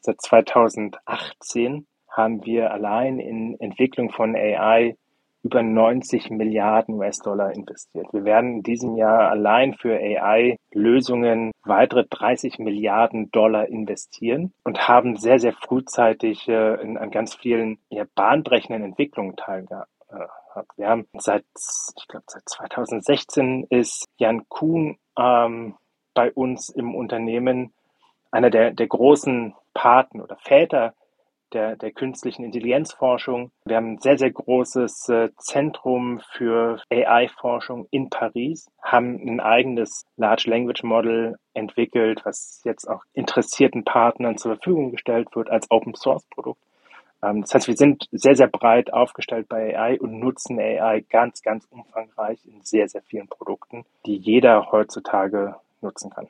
seit 0.00 0.20
2018 0.20 1.86
haben 2.08 2.44
wir 2.44 2.72
allein 2.72 3.18
in 3.18 3.58
Entwicklung 3.60 4.10
von 4.10 4.34
AI 4.34 4.96
über 5.42 5.62
90 5.62 6.30
Milliarden 6.30 6.96
US-Dollar 6.96 7.54
investiert. 7.54 8.06
Wir 8.12 8.24
werden 8.24 8.56
in 8.56 8.62
diesem 8.62 8.96
Jahr 8.96 9.30
allein 9.30 9.72
für 9.74 9.96
AI-Lösungen 9.96 11.52
weitere 11.64 12.04
30 12.04 12.58
Milliarden 12.58 13.30
Dollar 13.30 13.66
investieren 13.68 14.52
und 14.64 14.86
haben 14.86 15.16
sehr, 15.16 15.38
sehr 15.38 15.54
frühzeitig 15.54 16.46
äh, 16.48 16.74
in, 16.82 16.98
an 16.98 17.10
ganz 17.10 17.34
vielen 17.34 17.78
ja, 17.88 18.04
bahnbrechenden 18.14 18.82
Entwicklungen 18.82 19.36
teilgehabt 19.36 19.88
hat. 20.60 20.68
Wir 20.76 20.88
haben 20.88 21.06
seit, 21.18 21.44
ich 21.98 22.08
glaube, 22.08 22.24
seit 22.28 22.48
2016 22.48 23.66
ist 23.70 24.06
Jan 24.18 24.48
Kuhn 24.48 24.98
ähm, 25.18 25.76
bei 26.14 26.32
uns 26.32 26.68
im 26.68 26.94
Unternehmen 26.94 27.72
einer 28.30 28.50
der, 28.50 28.72
der 28.72 28.86
großen 28.86 29.54
Paten 29.74 30.20
oder 30.20 30.36
Väter 30.36 30.94
der, 31.52 31.76
der 31.76 31.90
künstlichen 31.90 32.44
Intelligenzforschung. 32.44 33.50
Wir 33.64 33.76
haben 33.76 33.94
ein 33.94 33.98
sehr, 33.98 34.18
sehr 34.18 34.30
großes 34.30 35.08
äh, 35.08 35.30
Zentrum 35.36 36.20
für 36.32 36.80
AI-Forschung 36.90 37.86
in 37.90 38.08
Paris, 38.08 38.68
haben 38.82 39.16
ein 39.26 39.40
eigenes 39.40 40.04
Large 40.16 40.48
Language 40.48 40.84
Model 40.84 41.36
entwickelt, 41.54 42.20
was 42.24 42.60
jetzt 42.64 42.88
auch 42.88 43.02
interessierten 43.14 43.84
Partnern 43.84 44.38
zur 44.38 44.54
Verfügung 44.54 44.92
gestellt 44.92 45.28
wird 45.34 45.50
als 45.50 45.68
Open 45.70 45.94
Source 45.94 46.24
Produkt. 46.30 46.62
Ähm, 47.22 47.42
das 47.42 47.54
heißt, 47.54 47.68
wir 47.68 47.76
sind 47.76 48.06
sehr, 48.12 48.34
sehr 48.34 48.48
breit 48.48 48.92
aufgestellt 48.92 49.48
bei 49.48 49.76
AI 49.78 50.00
und 50.00 50.18
nutzen 50.18 50.58
AI 50.58 51.04
ganz, 51.10 51.42
ganz 51.42 51.66
umfangreich 51.70 52.44
in 52.46 52.62
sehr, 52.62 52.88
sehr 52.88 53.02
vielen 53.02 53.28
Produkten, 53.28 53.84
die 54.06 54.16
jeder 54.16 54.70
heutzutage 54.70 55.56
nutzen 55.80 56.10
kann. 56.10 56.28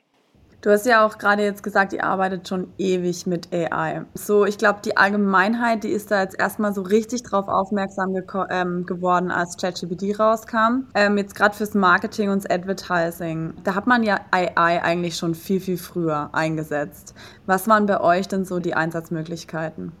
Du 0.61 0.69
hast 0.69 0.85
ja 0.85 1.03
auch 1.03 1.17
gerade 1.17 1.41
jetzt 1.41 1.63
gesagt, 1.63 1.91
ihr 1.91 2.03
arbeitet 2.03 2.47
schon 2.47 2.71
ewig 2.77 3.25
mit 3.25 3.51
AI. 3.51 4.05
So, 4.13 4.45
ich 4.45 4.59
glaube, 4.59 4.81
die 4.85 4.95
Allgemeinheit, 4.95 5.83
die 5.83 5.89
ist 5.89 6.11
da 6.11 6.21
jetzt 6.21 6.39
erstmal 6.39 6.71
so 6.71 6.83
richtig 6.83 7.23
drauf 7.23 7.47
aufmerksam 7.47 8.13
ähm, 8.51 8.85
geworden, 8.85 9.31
als 9.31 9.57
ChatGPT 9.57 10.19
rauskam. 10.19 10.85
Ähm, 10.93 11.17
jetzt 11.17 11.33
gerade 11.33 11.55
fürs 11.55 11.73
Marketing 11.73 12.29
und 12.29 12.51
Advertising. 12.51 13.55
Da 13.63 13.73
hat 13.73 13.87
man 13.87 14.03
ja 14.03 14.19
AI 14.29 14.83
eigentlich 14.83 15.17
schon 15.17 15.33
viel, 15.33 15.59
viel 15.59 15.77
früher 15.77 16.29
eingesetzt. 16.31 17.15
Was 17.47 17.67
waren 17.67 17.87
bei 17.87 17.99
euch 17.99 18.27
denn 18.27 18.45
so 18.45 18.59
die 18.59 18.75
Einsatzmöglichkeiten? 18.75 19.93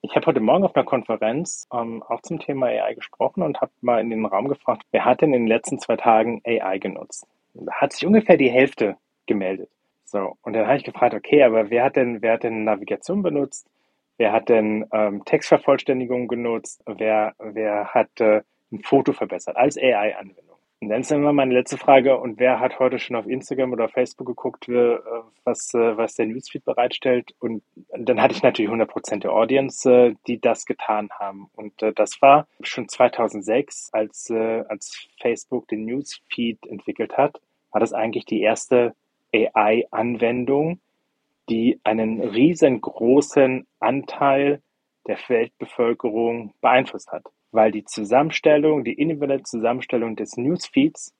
Ich 0.00 0.14
habe 0.14 0.26
heute 0.26 0.40
Morgen 0.40 0.64
auf 0.64 0.74
einer 0.76 0.84
Konferenz 0.84 1.66
ähm, 1.72 2.02
auch 2.02 2.22
zum 2.22 2.38
Thema 2.38 2.66
AI 2.66 2.94
gesprochen 2.94 3.42
und 3.42 3.60
habe 3.60 3.72
mal 3.80 4.00
in 4.00 4.10
den 4.10 4.24
Raum 4.26 4.48
gefragt, 4.48 4.82
wer 4.92 5.04
hat 5.04 5.20
denn 5.20 5.34
in 5.34 5.42
den 5.42 5.48
letzten 5.48 5.78
zwei 5.78 5.96
Tagen 5.96 6.40
AI 6.46 6.78
genutzt? 6.78 7.26
Da 7.54 7.72
hat 7.72 7.92
sich 7.92 8.06
ungefähr 8.06 8.36
die 8.36 8.50
Hälfte 8.50 8.96
gemeldet. 9.26 9.70
So, 10.04 10.36
und 10.42 10.54
dann 10.54 10.66
habe 10.66 10.76
ich 10.76 10.84
gefragt, 10.84 11.14
okay, 11.14 11.42
aber 11.42 11.70
wer 11.70 11.84
hat 11.84 11.96
denn, 11.96 12.22
wer 12.22 12.34
hat 12.34 12.44
denn 12.44 12.64
Navigation 12.64 13.22
benutzt? 13.22 13.68
wer 14.18 14.32
hat 14.32 14.48
denn 14.48 14.84
ähm, 14.92 15.24
Textvervollständigung 15.24 16.28
genutzt, 16.28 16.82
wer, 16.86 17.34
wer 17.38 17.94
hat 17.94 18.20
äh, 18.20 18.42
ein 18.70 18.82
Foto 18.82 19.12
verbessert 19.12 19.56
als 19.56 19.78
AI-Anwendung. 19.78 20.47
Und 20.80 20.90
dann 20.90 21.00
ist 21.00 21.10
immer 21.10 21.32
meine 21.32 21.54
letzte 21.54 21.76
Frage, 21.76 22.18
und 22.18 22.38
wer 22.38 22.60
hat 22.60 22.78
heute 22.78 23.00
schon 23.00 23.16
auf 23.16 23.26
Instagram 23.26 23.72
oder 23.72 23.88
Facebook 23.88 24.28
geguckt, 24.28 24.68
äh, 24.68 24.98
was, 25.42 25.74
äh, 25.74 25.96
was 25.96 26.14
der 26.14 26.26
Newsfeed 26.26 26.64
bereitstellt? 26.64 27.34
Und 27.40 27.64
dann 27.90 28.22
hatte 28.22 28.34
ich 28.34 28.44
natürlich 28.44 28.70
100% 28.70 29.24
der 29.24 29.32
Audience, 29.32 29.90
äh, 29.90 30.14
die 30.28 30.40
das 30.40 30.66
getan 30.66 31.10
haben. 31.18 31.50
Und 31.56 31.72
das 31.96 32.22
war 32.22 32.46
schon 32.60 32.88
2006, 32.88 33.90
als, 33.92 34.30
als 34.30 35.08
Facebook 35.20 35.66
den 35.66 35.84
Newsfeed 35.84 36.64
entwickelt 36.66 37.16
hat, 37.16 37.40
war 37.72 37.80
das 37.80 37.92
eigentlich 37.92 38.24
die 38.24 38.40
erste 38.40 38.94
AI-Anwendung, 39.34 40.80
die 41.48 41.80
einen 41.82 42.20
riesengroßen 42.20 43.66
Anteil 43.80 44.62
der 45.08 45.18
Weltbevölkerung 45.28 46.54
beeinflusst 46.60 47.10
hat 47.10 47.24
weil 47.50 47.72
die 47.72 47.84
Zusammenstellung, 47.84 48.84
die 48.84 48.94
individuelle 48.94 49.42
Zusammenstellung 49.42 50.16
des 50.16 50.36
Newsfeeds 50.36 51.14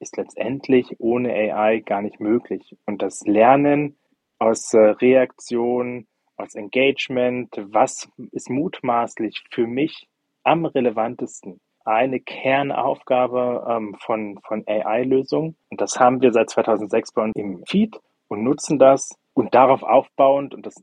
ist 0.00 0.16
letztendlich 0.16 0.96
ohne 0.98 1.32
AI 1.32 1.80
gar 1.80 2.02
nicht 2.02 2.20
möglich. 2.20 2.76
Und 2.86 3.02
das 3.02 3.22
Lernen 3.24 3.96
aus 4.38 4.74
äh, 4.74 4.78
Reaktion, 4.78 6.06
aus 6.36 6.54
Engagement, 6.54 7.54
was 7.56 8.10
ist 8.32 8.50
mutmaßlich 8.50 9.44
für 9.50 9.66
mich 9.66 10.08
am 10.42 10.66
relevantesten? 10.66 11.60
Eine 11.84 12.20
Kernaufgabe 12.20 13.66
ähm, 13.68 13.96
von, 14.00 14.38
von 14.46 14.64
AI-Lösungen. 14.66 15.56
Und 15.70 15.80
das 15.80 15.98
haben 15.98 16.20
wir 16.20 16.32
seit 16.32 16.50
2006 16.50 17.12
bei 17.12 17.22
uns 17.22 17.32
im 17.36 17.64
Feed 17.66 17.98
und 18.28 18.42
nutzen 18.42 18.78
das 18.78 19.10
und 19.34 19.54
darauf 19.54 19.82
aufbauend 19.82 20.54
und 20.54 20.66
das 20.66 20.74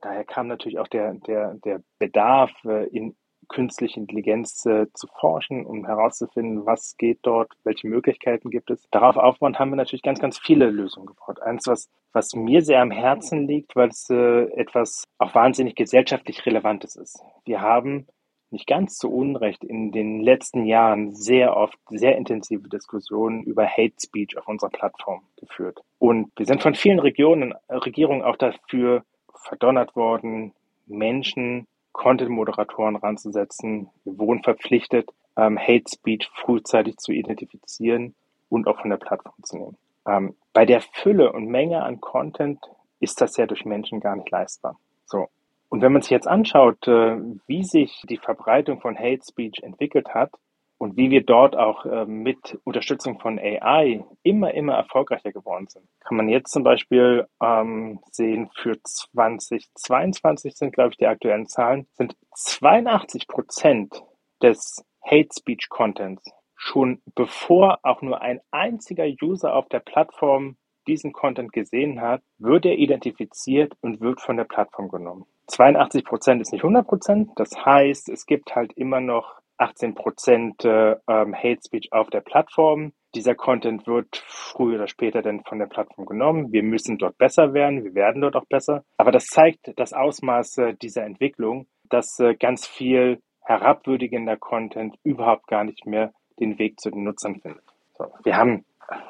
daher 0.00 0.24
kam 0.24 0.46
natürlich 0.46 0.78
auch 0.78 0.88
der, 0.88 1.14
der, 1.26 1.54
der 1.64 1.82
Bedarf 1.98 2.52
äh, 2.64 2.86
in 2.88 3.16
künstliche 3.50 4.00
Intelligenz 4.00 4.64
äh, 4.64 4.86
zu 4.94 5.06
forschen, 5.08 5.66
um 5.66 5.84
herauszufinden, 5.84 6.64
was 6.64 6.96
geht 6.96 7.18
dort, 7.22 7.52
welche 7.64 7.88
Möglichkeiten 7.88 8.48
gibt 8.48 8.70
es. 8.70 8.88
Darauf 8.90 9.16
aufbauend 9.16 9.58
haben 9.58 9.70
wir 9.70 9.76
natürlich 9.76 10.02
ganz, 10.02 10.20
ganz 10.20 10.38
viele 10.38 10.70
Lösungen 10.70 11.06
gebaut. 11.06 11.42
Eins, 11.42 11.66
was, 11.66 11.90
was 12.12 12.34
mir 12.34 12.62
sehr 12.62 12.80
am 12.80 12.90
Herzen 12.90 13.46
liegt, 13.46 13.76
weil 13.76 13.88
es 13.88 14.08
äh, 14.08 14.44
etwas 14.54 15.04
auch 15.18 15.34
wahnsinnig 15.34 15.74
gesellschaftlich 15.74 16.46
Relevantes 16.46 16.96
ist. 16.96 17.20
Wir 17.44 17.60
haben 17.60 18.06
nicht 18.50 18.66
ganz 18.66 18.96
zu 18.96 19.12
Unrecht 19.12 19.64
in 19.64 19.92
den 19.92 20.20
letzten 20.20 20.64
Jahren 20.64 21.12
sehr 21.12 21.56
oft 21.56 21.78
sehr 21.88 22.16
intensive 22.16 22.68
Diskussionen 22.68 23.42
über 23.42 23.66
Hate 23.66 23.94
Speech 24.00 24.38
auf 24.38 24.48
unserer 24.48 24.70
Plattform 24.70 25.22
geführt. 25.36 25.80
Und 25.98 26.32
wir 26.36 26.46
sind 26.46 26.62
von 26.62 26.74
vielen 26.74 26.98
Regionen, 26.98 27.54
Regierungen 27.68 28.22
auch 28.22 28.36
dafür 28.36 29.04
verdonnert 29.44 29.94
worden, 29.94 30.52
Menschen 30.86 31.66
Content-Moderatoren 31.92 32.96
ranzusetzen. 32.96 33.88
Wir 34.04 34.18
wurden 34.18 34.42
verpflichtet, 34.42 35.10
ähm, 35.36 35.58
Hate 35.58 35.84
Speech 35.92 36.30
frühzeitig 36.34 36.96
zu 36.98 37.12
identifizieren 37.12 38.14
und 38.48 38.66
auch 38.66 38.80
von 38.80 38.90
der 38.90 38.96
Plattform 38.96 39.42
zu 39.42 39.56
nehmen. 39.56 39.76
Ähm, 40.06 40.36
bei 40.52 40.64
der 40.64 40.80
Fülle 40.80 41.32
und 41.32 41.46
Menge 41.46 41.82
an 41.82 42.00
Content 42.00 42.60
ist 43.00 43.20
das 43.20 43.36
ja 43.36 43.46
durch 43.46 43.64
Menschen 43.64 44.00
gar 44.00 44.16
nicht 44.16 44.30
leistbar. 44.30 44.78
So. 45.06 45.28
Und 45.68 45.82
wenn 45.82 45.92
man 45.92 46.02
sich 46.02 46.10
jetzt 46.10 46.28
anschaut, 46.28 46.86
äh, 46.88 47.16
wie 47.46 47.64
sich 47.64 48.02
die 48.08 48.18
Verbreitung 48.18 48.80
von 48.80 48.98
Hate 48.98 49.22
Speech 49.26 49.62
entwickelt 49.62 50.08
hat, 50.14 50.32
und 50.80 50.96
wie 50.96 51.10
wir 51.10 51.22
dort 51.22 51.56
auch 51.56 51.84
äh, 51.84 52.06
mit 52.06 52.58
Unterstützung 52.64 53.20
von 53.20 53.38
AI 53.38 54.02
immer, 54.22 54.54
immer 54.54 54.74
erfolgreicher 54.74 55.30
geworden 55.30 55.66
sind. 55.68 55.86
Kann 56.00 56.16
man 56.16 56.30
jetzt 56.30 56.52
zum 56.52 56.64
Beispiel 56.64 57.26
ähm, 57.42 58.00
sehen, 58.10 58.48
für 58.54 58.82
2022 58.82 60.56
sind, 60.56 60.72
glaube 60.72 60.90
ich, 60.90 60.96
die 60.96 61.06
aktuellen 61.06 61.46
Zahlen, 61.46 61.86
sind 61.92 62.16
82 62.34 63.28
Prozent 63.28 64.02
des 64.42 64.82
Hate 65.02 65.28
Speech 65.38 65.68
Contents 65.68 66.24
schon 66.56 67.02
bevor 67.14 67.80
auch 67.82 68.02
nur 68.02 68.20
ein 68.20 68.40
einziger 68.50 69.06
User 69.22 69.54
auf 69.54 69.68
der 69.68 69.80
Plattform 69.80 70.56
diesen 70.86 71.12
Content 71.12 71.52
gesehen 71.52 72.00
hat, 72.00 72.22
wird 72.38 72.64
er 72.64 72.78
identifiziert 72.78 73.74
und 73.80 74.00
wird 74.00 74.20
von 74.20 74.36
der 74.36 74.44
Plattform 74.44 74.88
genommen. 74.88 75.26
82 75.48 76.04
Prozent 76.04 76.40
ist 76.40 76.52
nicht 76.52 76.62
100 76.62 76.86
Prozent. 76.86 77.30
Das 77.36 77.50
heißt, 77.64 78.08
es 78.08 78.24
gibt 78.24 78.54
halt 78.54 78.72
immer 78.74 79.00
noch 79.00 79.39
18 79.60 79.94
Prozent 79.94 80.64
äh, 80.64 80.96
Hate 81.06 81.60
Speech 81.64 81.92
auf 81.92 82.08
der 82.10 82.20
Plattform. 82.20 82.92
Dieser 83.14 83.34
Content 83.34 83.86
wird 83.86 84.22
früher 84.26 84.76
oder 84.76 84.86
später 84.86 85.20
dann 85.20 85.42
von 85.44 85.58
der 85.58 85.66
Plattform 85.66 86.06
genommen. 86.06 86.52
Wir 86.52 86.62
müssen 86.62 86.96
dort 86.96 87.18
besser 87.18 87.52
werden. 87.52 87.84
Wir 87.84 87.94
werden 87.94 88.22
dort 88.22 88.36
auch 88.36 88.46
besser. 88.46 88.84
Aber 88.96 89.10
das 89.10 89.26
zeigt 89.26 89.72
das 89.76 89.92
Ausmaß 89.92 90.58
äh, 90.58 90.74
dieser 90.74 91.04
Entwicklung, 91.04 91.66
dass 91.88 92.18
äh, 92.20 92.34
ganz 92.34 92.66
viel 92.66 93.20
herabwürdigender 93.42 94.36
Content 94.36 94.96
überhaupt 95.02 95.46
gar 95.48 95.64
nicht 95.64 95.84
mehr 95.86 96.12
den 96.38 96.58
Weg 96.58 96.80
zu 96.80 96.90
den 96.90 97.04
Nutzern 97.04 97.40
findet. 97.40 97.64
So, 97.98 98.06
wir 98.24 98.36
haben 98.36 98.64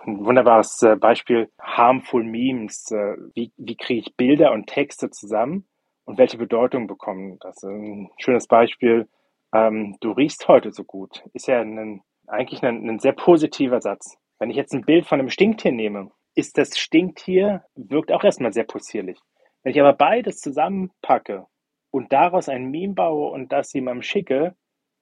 ein 0.06 0.24
wunderbares 0.24 0.82
äh, 0.82 0.96
Beispiel, 0.96 1.50
harmful 1.60 2.24
Memes. 2.24 2.90
Äh, 2.90 3.16
wie, 3.34 3.52
wie 3.56 3.76
kriege 3.76 4.00
ich 4.00 4.16
Bilder 4.16 4.52
und 4.52 4.66
Texte 4.66 5.10
zusammen 5.10 5.66
und 6.04 6.18
welche 6.18 6.38
Bedeutung 6.38 6.86
bekommen 6.86 7.38
das? 7.40 7.62
Ein 7.62 8.10
schönes 8.18 8.46
Beispiel, 8.46 9.08
ähm, 9.52 9.96
du 10.00 10.12
riechst 10.12 10.48
heute 10.48 10.72
so 10.72 10.84
gut, 10.84 11.24
ist 11.32 11.48
ja 11.48 11.60
ein, 11.60 12.02
eigentlich 12.26 12.62
ein, 12.62 12.88
ein 12.88 12.98
sehr 12.98 13.12
positiver 13.12 13.80
Satz. 13.80 14.16
Wenn 14.38 14.50
ich 14.50 14.56
jetzt 14.56 14.72
ein 14.72 14.84
Bild 14.84 15.06
von 15.06 15.20
einem 15.20 15.30
Stinktier 15.30 15.72
nehme, 15.72 16.10
ist 16.34 16.56
das 16.56 16.78
Stinktier, 16.78 17.64
wirkt 17.74 18.12
auch 18.12 18.24
erstmal 18.24 18.52
sehr 18.52 18.64
possierlich. 18.64 19.18
Wenn 19.62 19.72
ich 19.72 19.80
aber 19.80 19.92
beides 19.92 20.40
zusammenpacke 20.40 21.46
und 21.90 22.12
daraus 22.12 22.48
ein 22.48 22.70
Meme 22.70 22.94
baue 22.94 23.30
und 23.30 23.52
das 23.52 23.72
jemandem 23.72 24.02
schicke, 24.02 24.54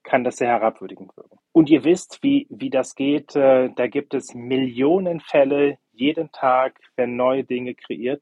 kann 0.03 0.23
das 0.23 0.37
sehr 0.37 0.49
herabwürdigend 0.49 1.15
wirken. 1.15 1.37
Und 1.51 1.69
ihr 1.69 1.83
wisst, 1.83 2.23
wie, 2.23 2.47
wie 2.49 2.69
das 2.69 2.95
geht. 2.95 3.35
Äh, 3.35 3.69
da 3.75 3.87
gibt 3.87 4.13
es 4.13 4.33
Millionen 4.33 5.19
Fälle. 5.19 5.77
Jeden 5.91 6.31
Tag 6.31 6.79
werden 6.95 7.15
neue 7.15 7.43
Dinge 7.43 7.75
kreiert. 7.75 8.21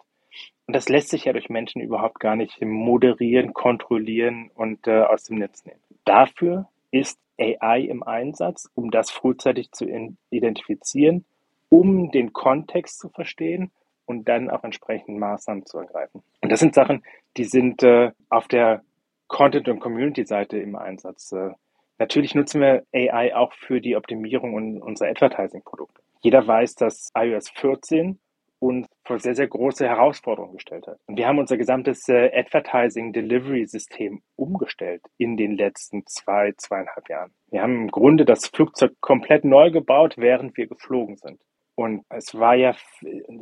Und 0.66 0.76
das 0.76 0.90
lässt 0.90 1.10
sich 1.10 1.26
ja 1.26 1.34
durch 1.34 1.50
Menschen 1.50 1.82
überhaupt 1.82 2.20
gar 2.20 2.36
nicht 2.36 2.62
moderieren, 2.62 3.54
kontrollieren 3.54 4.52
und 4.54 4.88
äh, 4.88 5.02
aus 5.02 5.24
dem 5.24 5.38
Netz 5.38 5.66
nehmen. 5.66 5.80
Dafür 6.08 6.70
ist 6.90 7.20
AI 7.38 7.82
im 7.82 8.02
Einsatz, 8.02 8.70
um 8.74 8.92
das 8.92 9.12
frühzeitig 9.12 9.72
zu 9.72 9.86
identifizieren, 10.30 11.26
um 11.70 12.12
den 12.12 12.32
Kontext 12.32 12.98
zu 13.00 13.10
verstehen 13.10 13.72
und 14.06 14.30
dann 14.30 14.50
auch 14.50 14.64
entsprechend 14.64 15.20
Maßnahmen 15.20 15.66
zu 15.66 15.80
ergreifen. 15.80 16.24
Und 16.42 16.50
das 16.50 16.62
sind 16.62 16.74
Sachen, 16.74 17.04
die 17.36 17.44
sind 17.44 17.84
äh, 17.84 18.12
auf 18.30 18.48
der 18.48 18.84
Content- 19.28 19.68
und 19.68 19.82
Community-Seite 19.82 20.58
im 20.58 20.78
Einsatz. 20.78 21.34
Äh, 21.34 21.52
natürlich 22.00 22.34
nutzen 22.34 22.62
wir 22.62 22.84
AI 22.94 23.36
auch 23.36 23.52
für 23.52 23.82
die 23.82 23.98
Optimierung 23.98 24.82
unserer 24.82 25.10
Advertising-Produkte. 25.10 26.02
Jeder 26.22 26.48
weiß, 26.48 26.76
dass 26.76 27.12
iOS 27.16 27.50
14 27.50 28.18
uns 28.60 28.88
vor 29.04 29.20
sehr, 29.20 29.36
sehr 29.36 29.48
große 29.48 29.88
Herausforderungen 29.88 30.54
gestellt 30.54 30.88
hat. 30.88 30.98
Und 31.06 31.18
wir 31.18 31.28
haben 31.28 31.40
unser 31.40 31.58
gesamtes 31.58 32.08
äh, 32.10 32.32
Advertising 32.34 33.14
Delivery 33.14 33.66
System 33.66 34.22
umgestellt 34.36 35.02
in 35.18 35.38
den 35.38 35.56
letzten 35.56 36.06
zwei, 36.08 36.54
zweieinhalb 36.58 37.08
Jahren. 37.10 37.32
Wir 37.50 37.62
haben 37.62 37.82
im 37.82 37.92
Grunde 37.92 38.26
das 38.26 38.48
Flugzeug 38.48 38.94
komplett 39.00 39.46
neu 39.46 39.72
gebaut, 39.72 40.16
während 40.18 40.58
wir 40.58 40.68
geflogen 40.68 41.18
sind. 41.18 41.40
Und 41.76 42.06
es 42.10 42.34
war 42.34 42.56
ja 42.56 42.76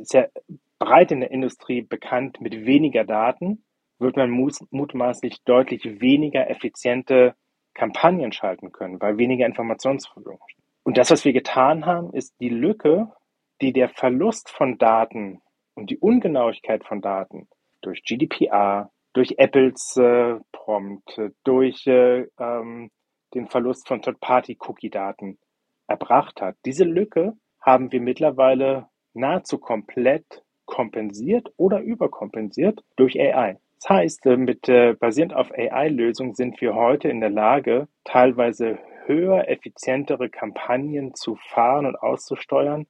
sehr 0.02 0.30
breit 0.78 1.10
in 1.10 1.20
der 1.20 1.30
Industrie 1.30 1.80
bekannt, 1.80 2.40
mit 2.40 2.66
weniger 2.66 3.04
Daten 3.04 3.64
wird 3.98 4.16
man 4.16 4.30
mutmaßlich 4.30 5.42
deutlich 5.44 6.00
weniger 6.00 6.50
effiziente 6.50 7.34
Kampagnen 7.74 8.32
schalten 8.32 8.72
können, 8.72 9.00
weil 9.00 9.18
weniger 9.18 9.46
Informationen 9.46 10.00
zur 10.00 10.12
Verfügung 10.12 10.40
stehen. 10.48 10.64
Und 10.82 10.98
das, 10.98 11.10
was 11.10 11.24
wir 11.24 11.32
getan 11.32 11.86
haben, 11.86 12.12
ist 12.12 12.34
die 12.40 12.48
Lücke 12.48 13.10
die 13.60 13.72
der 13.72 13.88
Verlust 13.88 14.50
von 14.50 14.78
Daten 14.78 15.40
und 15.74 15.90
die 15.90 15.98
Ungenauigkeit 15.98 16.84
von 16.84 17.00
Daten 17.00 17.48
durch 17.80 18.02
GDPR, 18.02 18.90
durch 19.12 19.38
Apples 19.38 19.96
äh, 19.96 20.36
Prompt, 20.52 21.20
durch 21.44 21.86
äh, 21.86 22.26
ähm, 22.38 22.90
den 23.34 23.46
Verlust 23.46 23.86
von 23.88 24.02
Third-Party-Cookie-Daten 24.02 25.38
erbracht 25.86 26.40
hat. 26.40 26.56
Diese 26.64 26.84
Lücke 26.84 27.34
haben 27.60 27.92
wir 27.92 28.00
mittlerweile 28.00 28.88
nahezu 29.14 29.58
komplett 29.58 30.42
kompensiert 30.64 31.48
oder 31.56 31.80
überkompensiert 31.80 32.82
durch 32.96 33.18
AI. 33.18 33.58
Das 33.80 33.90
heißt, 33.90 34.26
äh, 34.26 34.36
mit 34.36 34.68
äh, 34.68 34.94
basierend 34.94 35.34
auf 35.34 35.50
AI-Lösungen 35.52 36.34
sind 36.34 36.60
wir 36.60 36.74
heute 36.74 37.08
in 37.08 37.20
der 37.20 37.30
Lage, 37.30 37.88
teilweise 38.04 38.78
höher 39.06 39.48
effizientere 39.48 40.28
Kampagnen 40.28 41.14
zu 41.14 41.36
fahren 41.36 41.86
und 41.86 41.96
auszusteuern, 41.96 42.86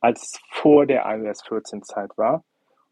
als 0.00 0.40
vor 0.50 0.86
der 0.86 1.04
iOS 1.06 1.42
14 1.46 1.82
Zeit 1.82 2.10
war. 2.16 2.44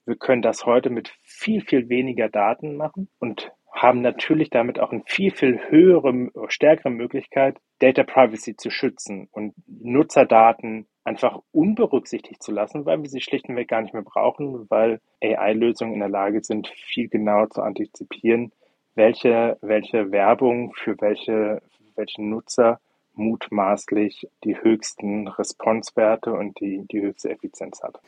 Wir 0.04 0.16
können 0.16 0.42
das 0.42 0.66
heute 0.66 0.90
mit 0.90 1.12
viel, 1.22 1.60
viel 1.60 1.88
weniger 1.88 2.28
Daten 2.28 2.76
machen 2.76 3.08
und 3.18 3.50
haben 3.72 4.00
natürlich 4.00 4.50
damit 4.50 4.78
auch 4.80 4.90
eine 4.92 5.02
viel, 5.06 5.30
viel 5.32 5.60
höhere, 5.68 6.30
stärkere 6.48 6.90
Möglichkeit, 6.90 7.58
Data 7.78 8.04
Privacy 8.04 8.56
zu 8.56 8.70
schützen 8.70 9.28
und 9.32 9.54
Nutzerdaten 9.66 10.86
einfach 11.04 11.40
unberücksichtigt 11.52 12.42
zu 12.42 12.52
lassen, 12.52 12.86
weil 12.86 13.02
wir 13.02 13.08
sie 13.08 13.20
schlichtweg 13.20 13.68
gar 13.68 13.82
nicht 13.82 13.92
mehr 13.92 14.02
brauchen, 14.02 14.68
weil 14.70 15.00
AI-Lösungen 15.22 15.94
in 15.94 16.00
der 16.00 16.08
Lage 16.08 16.42
sind, 16.42 16.68
viel 16.68 17.08
genauer 17.08 17.50
zu 17.50 17.62
antizipieren, 17.62 18.52
welche, 18.94 19.58
welche 19.60 20.10
Werbung 20.10 20.72
für 20.74 20.96
welche, 21.00 21.62
welchen 21.94 22.30
Nutzer 22.30 22.80
mutmaßlich 23.16 24.28
die 24.44 24.56
höchsten 24.60 25.28
Responsewerte 25.28 26.32
und 26.32 26.58
die, 26.60 26.86
die 26.90 27.02
höchste 27.02 27.30
Effizienz 27.30 27.82
hat. 27.82 28.00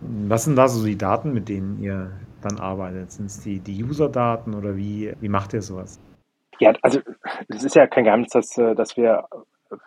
Was 0.00 0.44
sind 0.44 0.56
da 0.56 0.68
so 0.68 0.84
die 0.84 0.96
Daten, 0.96 1.32
mit 1.32 1.48
denen 1.48 1.82
ihr 1.82 2.12
dann 2.40 2.58
arbeitet? 2.58 3.12
Sind 3.12 3.26
es 3.26 3.40
die, 3.40 3.60
die 3.60 3.84
User-Daten 3.84 4.54
oder 4.54 4.76
wie, 4.76 5.12
wie 5.20 5.28
macht 5.28 5.52
ihr 5.52 5.62
sowas? 5.62 6.00
Ja, 6.58 6.72
also 6.82 7.00
es 7.48 7.64
ist 7.64 7.74
ja 7.74 7.86
kein 7.86 8.04
Geheimnis, 8.04 8.30
dass, 8.30 8.56
äh, 8.58 8.74
dass 8.74 8.96
wir 8.96 9.26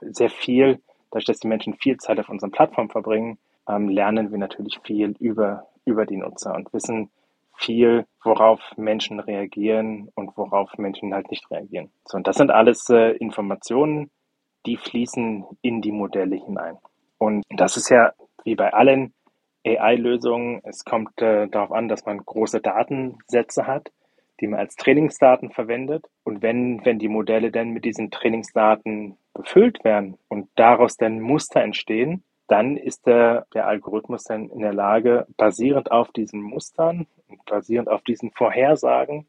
sehr 0.01 0.29
viel, 0.29 0.79
dadurch, 1.11 1.25
dass 1.25 1.39
die 1.39 1.47
Menschen 1.47 1.75
viel 1.75 1.97
Zeit 1.97 2.19
auf 2.19 2.29
unseren 2.29 2.51
Plattformen 2.51 2.89
verbringen, 2.89 3.37
ähm, 3.67 3.89
lernen 3.89 4.31
wir 4.31 4.37
natürlich 4.37 4.79
viel 4.83 5.15
über, 5.19 5.67
über 5.85 6.05
die 6.05 6.17
Nutzer 6.17 6.53
und 6.55 6.73
wissen 6.73 7.09
viel, 7.55 8.05
worauf 8.23 8.59
Menschen 8.77 9.19
reagieren 9.19 10.09
und 10.15 10.35
worauf 10.35 10.77
Menschen 10.77 11.13
halt 11.13 11.29
nicht 11.29 11.49
reagieren. 11.51 11.91
So, 12.05 12.17
und 12.17 12.27
das 12.27 12.37
sind 12.37 12.51
alles 12.51 12.89
äh, 12.89 13.11
Informationen, 13.11 14.09
die 14.65 14.77
fließen 14.77 15.45
in 15.61 15.81
die 15.81 15.91
Modelle 15.91 16.35
hinein. 16.35 16.77
Und 17.17 17.43
das 17.49 17.77
ist 17.77 17.89
ja 17.89 18.13
wie 18.43 18.55
bei 18.55 18.73
allen 18.73 19.13
AI-Lösungen, 19.65 20.61
es 20.65 20.83
kommt 20.83 21.21
äh, 21.21 21.47
darauf 21.47 21.71
an, 21.71 21.87
dass 21.87 22.05
man 22.05 22.17
große 22.17 22.59
Datensätze 22.59 23.65
hat, 23.65 23.91
die 24.41 24.47
man 24.47 24.59
als 24.59 24.75
Trainingsdaten 24.75 25.51
verwendet. 25.51 26.05
Und 26.23 26.41
wenn, 26.41 26.83
wenn 26.85 26.99
die 26.99 27.07
Modelle 27.07 27.51
dann 27.51 27.69
mit 27.69 27.85
diesen 27.85 28.11
Trainingsdaten 28.11 29.17
befüllt 29.33 29.83
werden 29.85 30.17
und 30.27 30.49
daraus 30.55 30.97
dann 30.97 31.21
Muster 31.21 31.61
entstehen, 31.61 32.23
dann 32.49 32.75
ist 32.75 33.07
der, 33.07 33.45
der 33.53 33.67
Algorithmus 33.67 34.25
dann 34.25 34.49
in 34.49 34.59
der 34.59 34.73
Lage, 34.73 35.25
basierend 35.37 35.91
auf 35.91 36.11
diesen 36.11 36.41
Mustern 36.41 37.07
basierend 37.45 37.89
auf 37.89 38.03
diesen 38.03 38.31
Vorhersagen, 38.31 39.27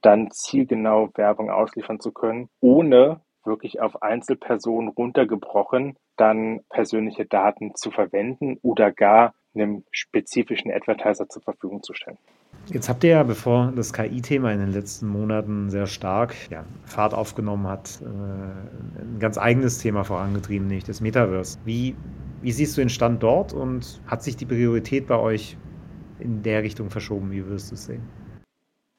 dann 0.00 0.30
zielgenau 0.30 1.10
Werbung 1.14 1.50
ausliefern 1.50 2.00
zu 2.00 2.12
können, 2.12 2.48
ohne 2.60 3.20
wirklich 3.48 3.80
auf 3.80 4.00
Einzelpersonen 4.02 4.88
runtergebrochen, 4.90 5.96
dann 6.16 6.60
persönliche 6.70 7.26
Daten 7.26 7.74
zu 7.74 7.90
verwenden 7.90 8.58
oder 8.62 8.92
gar 8.92 9.34
einem 9.54 9.84
spezifischen 9.90 10.70
Advertiser 10.70 11.28
zur 11.28 11.42
Verfügung 11.42 11.82
zu 11.82 11.94
stellen. 11.94 12.18
Jetzt 12.66 12.88
habt 12.88 13.02
ihr 13.02 13.10
ja, 13.10 13.22
bevor 13.22 13.72
das 13.74 13.92
KI-Thema 13.92 14.52
in 14.52 14.60
den 14.60 14.72
letzten 14.72 15.08
Monaten 15.08 15.70
sehr 15.70 15.86
stark 15.86 16.34
ja, 16.50 16.64
Fahrt 16.84 17.14
aufgenommen 17.14 17.66
hat, 17.66 18.00
äh, 18.02 18.04
ein 18.04 19.18
ganz 19.18 19.38
eigenes 19.38 19.78
Thema 19.78 20.04
vorangetrieben, 20.04 20.66
nämlich 20.66 20.84
das 20.84 21.00
Metaverse. 21.00 21.58
Wie, 21.64 21.96
wie 22.42 22.52
siehst 22.52 22.76
du 22.76 22.82
den 22.82 22.90
Stand 22.90 23.22
dort 23.22 23.52
und 23.52 24.00
hat 24.06 24.22
sich 24.22 24.36
die 24.36 24.44
Priorität 24.44 25.06
bei 25.06 25.18
euch 25.18 25.56
in 26.18 26.42
der 26.42 26.62
Richtung 26.62 26.90
verschoben? 26.90 27.30
Wie 27.30 27.46
wirst 27.46 27.70
du 27.70 27.74
es 27.74 27.86
sehen? 27.86 28.02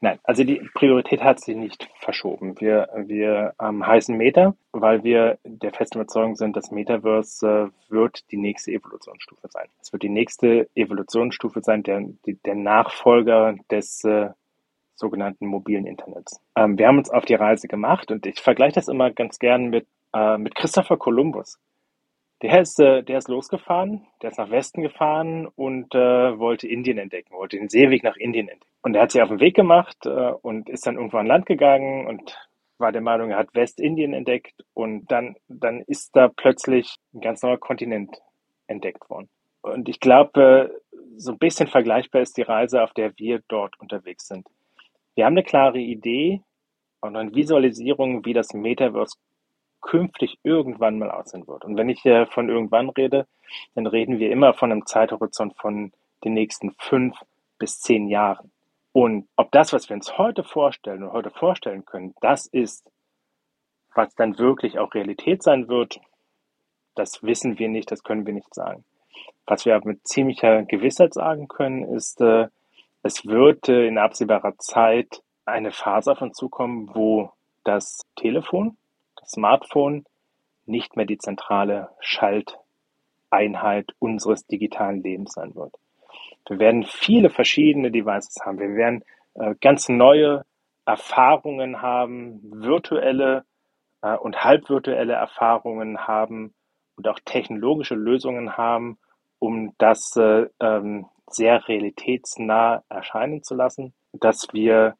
Nein, 0.01 0.17
also 0.23 0.45
die 0.45 0.61
Priorität 0.75 1.21
hat 1.21 1.41
sich 1.41 1.57
nicht 1.57 1.89
verschoben. 1.95 2.59
Wir, 2.61 2.87
wir 2.95 3.53
ähm, 3.61 3.85
heißen 3.85 4.15
Meta, 4.15 4.55
weil 4.71 5.03
wir 5.03 5.39
der 5.43 5.73
festen 5.73 5.97
Überzeugung 5.97 6.37
sind, 6.37 6.55
dass 6.55 6.71
Metaverse 6.71 7.71
äh, 7.89 7.91
wird 7.91 8.31
die 8.31 8.37
nächste 8.37 8.71
Evolutionsstufe 8.71 9.49
sein. 9.49 9.67
Es 9.81 9.91
wird 9.91 10.03
die 10.03 10.09
nächste 10.09 10.69
Evolutionsstufe 10.73 11.61
sein, 11.61 11.83
der, 11.83 12.01
der 12.25 12.55
Nachfolger 12.55 13.55
des 13.69 14.05
äh, 14.05 14.29
sogenannten 14.95 15.47
mobilen 15.47 15.85
Internets. 15.85 16.39
Ähm, 16.55 16.77
wir 16.77 16.87
haben 16.87 16.97
uns 16.97 17.09
auf 17.09 17.25
die 17.25 17.35
Reise 17.35 17.67
gemacht 17.67 18.09
und 18.09 18.25
ich 18.25 18.39
vergleiche 18.39 18.75
das 18.75 18.87
immer 18.87 19.11
ganz 19.11 19.37
gern 19.37 19.65
mit, 19.65 19.85
äh, 20.13 20.37
mit 20.37 20.55
Christopher 20.55 20.95
Columbus. 20.95 21.59
Der 22.41 22.61
ist, 22.61 22.79
äh, 22.79 23.03
der 23.03 23.17
ist 23.17 23.27
losgefahren, 23.27 24.07
der 24.21 24.31
ist 24.31 24.37
nach 24.37 24.49
Westen 24.49 24.81
gefahren 24.81 25.47
und 25.55 25.93
äh, 25.93 26.39
wollte 26.39 26.67
Indien 26.67 26.97
entdecken, 26.97 27.33
wollte 27.33 27.57
den 27.57 27.67
Seeweg 27.67 28.03
nach 28.03 28.15
Indien 28.15 28.47
entdecken. 28.47 28.71
Und 28.81 28.95
er 28.95 29.01
hat 29.01 29.11
sich 29.11 29.21
auf 29.21 29.27
den 29.27 29.41
Weg 29.41 29.55
gemacht 29.55 30.05
äh, 30.05 30.31
und 30.41 30.69
ist 30.69 30.87
dann 30.87 30.95
irgendwo 30.95 31.17
an 31.17 31.27
Land 31.27 31.45
gegangen 31.45 32.07
und 32.07 32.37
war 32.77 32.93
der 32.93 33.01
Meinung, 33.01 33.31
er 33.31 33.37
hat 33.37 33.53
Westindien 33.53 34.13
entdeckt 34.13 34.63
und 34.73 35.11
dann, 35.11 35.35
dann 35.49 35.81
ist 35.81 36.15
da 36.15 36.29
plötzlich 36.29 36.95
ein 37.13 37.19
ganz 37.19 37.41
neuer 37.41 37.57
Kontinent 37.57 38.21
entdeckt 38.67 39.09
worden. 39.09 39.27
Und 39.61 39.89
ich 39.89 39.99
glaube, 39.99 40.81
so 41.17 41.33
ein 41.33 41.37
bisschen 41.37 41.67
vergleichbar 41.67 42.21
ist 42.21 42.37
die 42.37 42.43
Reise, 42.43 42.81
auf 42.81 42.93
der 42.93 43.11
wir 43.17 43.41
dort 43.49 43.77
unterwegs 43.81 44.27
sind. 44.27 44.47
Wir 45.15 45.25
haben 45.25 45.33
eine 45.33 45.43
klare 45.43 45.79
Idee 45.79 46.41
und 47.01 47.17
eine 47.17 47.35
Visualisierung, 47.35 48.25
wie 48.25 48.33
das 48.33 48.53
Metaverse 48.53 49.17
künftig 49.81 50.39
irgendwann 50.43 50.99
mal 50.99 51.11
aussehen 51.11 51.47
wird. 51.47 51.65
Und 51.65 51.77
wenn 51.77 51.89
ich 51.89 52.05
äh, 52.05 52.25
von 52.25 52.49
irgendwann 52.49 52.89
rede, 52.89 53.27
dann 53.75 53.87
reden 53.87 54.19
wir 54.19 54.31
immer 54.31 54.53
von 54.53 54.71
einem 54.71 54.85
Zeithorizont 54.85 55.55
von 55.57 55.91
den 56.23 56.33
nächsten 56.33 56.71
fünf 56.77 57.17
bis 57.57 57.79
zehn 57.79 58.07
Jahren. 58.07 58.51
Und 58.91 59.27
ob 59.35 59.51
das, 59.51 59.71
was 59.73 59.89
wir 59.89 59.95
uns 59.95 60.17
heute 60.17 60.43
vorstellen 60.43 61.03
und 61.03 61.13
heute 61.13 61.29
vorstellen 61.29 61.85
können, 61.85 62.15
das 62.21 62.47
ist, 62.47 62.89
was 63.93 64.13
dann 64.15 64.37
wirklich 64.37 64.79
auch 64.79 64.93
Realität 64.93 65.43
sein 65.43 65.67
wird, 65.67 65.99
das 66.95 67.23
wissen 67.23 67.59
wir 67.59 67.69
nicht, 67.69 67.91
das 67.91 68.03
können 68.03 68.25
wir 68.25 68.33
nicht 68.33 68.53
sagen. 68.53 68.83
Was 69.45 69.65
wir 69.65 69.75
aber 69.75 69.87
mit 69.87 70.07
ziemlicher 70.07 70.63
Gewissheit 70.63 71.13
sagen 71.13 71.47
können, 71.47 71.83
ist, 71.83 72.21
äh, 72.21 72.47
es 73.03 73.25
wird 73.25 73.69
äh, 73.69 73.87
in 73.87 73.97
absehbarer 73.97 74.57
Zeit 74.57 75.21
eine 75.45 75.71
Phase 75.71 76.11
auf 76.11 76.21
uns 76.21 76.37
zukommen, 76.37 76.91
wo 76.93 77.31
das 77.63 78.05
Telefon, 78.15 78.77
Smartphone 79.29 80.05
nicht 80.65 80.95
mehr 80.95 81.05
die 81.05 81.17
zentrale 81.17 81.89
Schalteinheit 81.99 83.91
unseres 83.99 84.45
digitalen 84.45 85.01
Lebens 85.01 85.33
sein 85.33 85.55
wird. 85.55 85.73
Wir 86.47 86.59
werden 86.59 86.83
viele 86.83 87.29
verschiedene 87.29 87.91
Devices 87.91 88.37
haben. 88.43 88.59
Wir 88.59 88.75
werden 88.75 89.03
äh, 89.35 89.55
ganz 89.61 89.89
neue 89.89 90.45
Erfahrungen 90.85 91.81
haben, 91.81 92.39
virtuelle 92.43 93.45
äh, 94.01 94.15
und 94.15 94.43
halbvirtuelle 94.43 95.13
Erfahrungen 95.13 96.07
haben 96.07 96.53
und 96.95 97.07
auch 97.07 97.19
technologische 97.23 97.95
Lösungen 97.95 98.57
haben, 98.57 98.97
um 99.37 99.73
das 99.77 100.15
äh, 100.17 100.47
ähm, 100.59 101.05
sehr 101.27 101.67
realitätsnah 101.67 102.83
erscheinen 102.89 103.43
zu 103.43 103.55
lassen, 103.55 103.93
dass 104.13 104.47
wir 104.51 104.95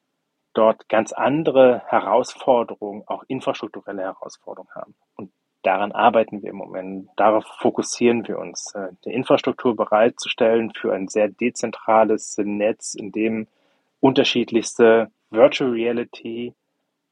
dort 0.59 0.89
ganz 0.89 1.13
andere 1.13 1.83
Herausforderungen, 1.87 3.03
auch 3.07 3.23
infrastrukturelle 3.29 4.01
Herausforderungen 4.01 4.75
haben. 4.75 4.93
Und 5.15 5.31
daran 5.63 5.93
arbeiten 5.93 6.41
wir 6.43 6.49
im 6.49 6.57
Moment. 6.57 7.07
Darauf 7.15 7.45
fokussieren 7.59 8.27
wir 8.27 8.37
uns, 8.37 8.73
äh, 8.75 8.89
die 9.05 9.13
Infrastruktur 9.13 9.77
bereitzustellen 9.77 10.73
für 10.75 10.93
ein 10.93 11.07
sehr 11.07 11.29
dezentrales 11.29 12.37
Netz, 12.43 12.93
in 12.93 13.13
dem 13.13 13.47
unterschiedlichste 14.01 15.09
Virtual 15.29 15.71
Reality, 15.71 16.53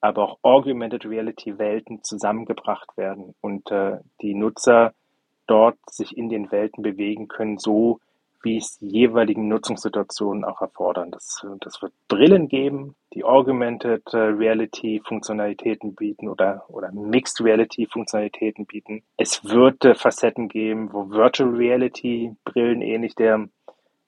aber 0.01 0.23
auch 0.23 0.39
Augmented 0.41 1.05
Reality 1.05 1.57
Welten 1.57 2.03
zusammengebracht 2.03 2.97
werden 2.97 3.33
und 3.39 3.71
äh, 3.71 3.99
die 4.21 4.35
Nutzer 4.35 4.93
dort 5.47 5.77
sich 5.89 6.17
in 6.17 6.27
den 6.27 6.51
Welten 6.51 6.83
bewegen 6.83 7.29
können, 7.29 7.57
so 7.57 8.01
wie 8.43 8.57
es 8.57 8.77
die 8.77 8.87
jeweiligen 8.89 9.47
Nutzungssituationen 9.47 10.43
auch 10.43 10.61
erfordern. 10.61 11.11
Das, 11.11 11.45
das 11.59 11.81
wird 11.81 11.93
Brillen 12.07 12.47
geben, 12.47 12.95
die 13.13 13.23
Augmented 13.23 14.03
äh, 14.13 14.17
Reality 14.17 15.01
Funktionalitäten 15.05 15.95
bieten 15.95 16.27
oder, 16.27 16.65
oder 16.69 16.91
Mixed 16.91 17.43
Reality 17.43 17.87
Funktionalitäten 17.87 18.65
bieten. 18.65 19.03
Es 19.17 19.43
wird 19.43 19.85
äh, 19.85 19.95
Facetten 19.95 20.49
geben, 20.49 20.93
wo 20.93 21.09
Virtual 21.09 21.49
Reality 21.49 22.35
Brillen 22.45 22.81
ähnlich 22.81 23.15
der, 23.15 23.47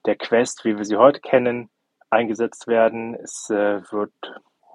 der 0.06 0.16
Quest, 0.16 0.64
wie 0.64 0.76
wir 0.76 0.84
sie 0.84 0.96
heute 0.96 1.20
kennen, 1.20 1.70
eingesetzt 2.10 2.66
werden. 2.66 3.14
Es 3.14 3.50
äh, 3.50 3.80
wird 3.90 4.12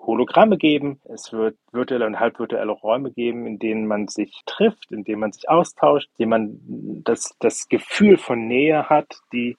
Hologramme 0.06 0.58
geben. 0.58 1.00
Es 1.06 1.32
wird 1.34 1.58
virtuelle 1.72 2.06
und 2.06 2.20
halbvirtuelle 2.20 2.72
Räume 2.72 3.12
geben, 3.12 3.46
in 3.46 3.60
denen 3.60 3.88
man 3.88 4.08
sich 4.08 4.44
trifft, 4.46 4.92
in 4.92 5.04
denen 5.04 5.20
man 5.20 5.32
sich 5.32 5.50
austauscht, 5.50 6.10
in 6.18 6.24
denen 6.24 6.30
man 6.30 7.04
das, 7.04 7.36
das 7.40 7.68
Gefühl 7.68 8.18
von 8.18 8.48
Nähe 8.48 8.90
hat, 8.90 9.20
die 9.34 9.58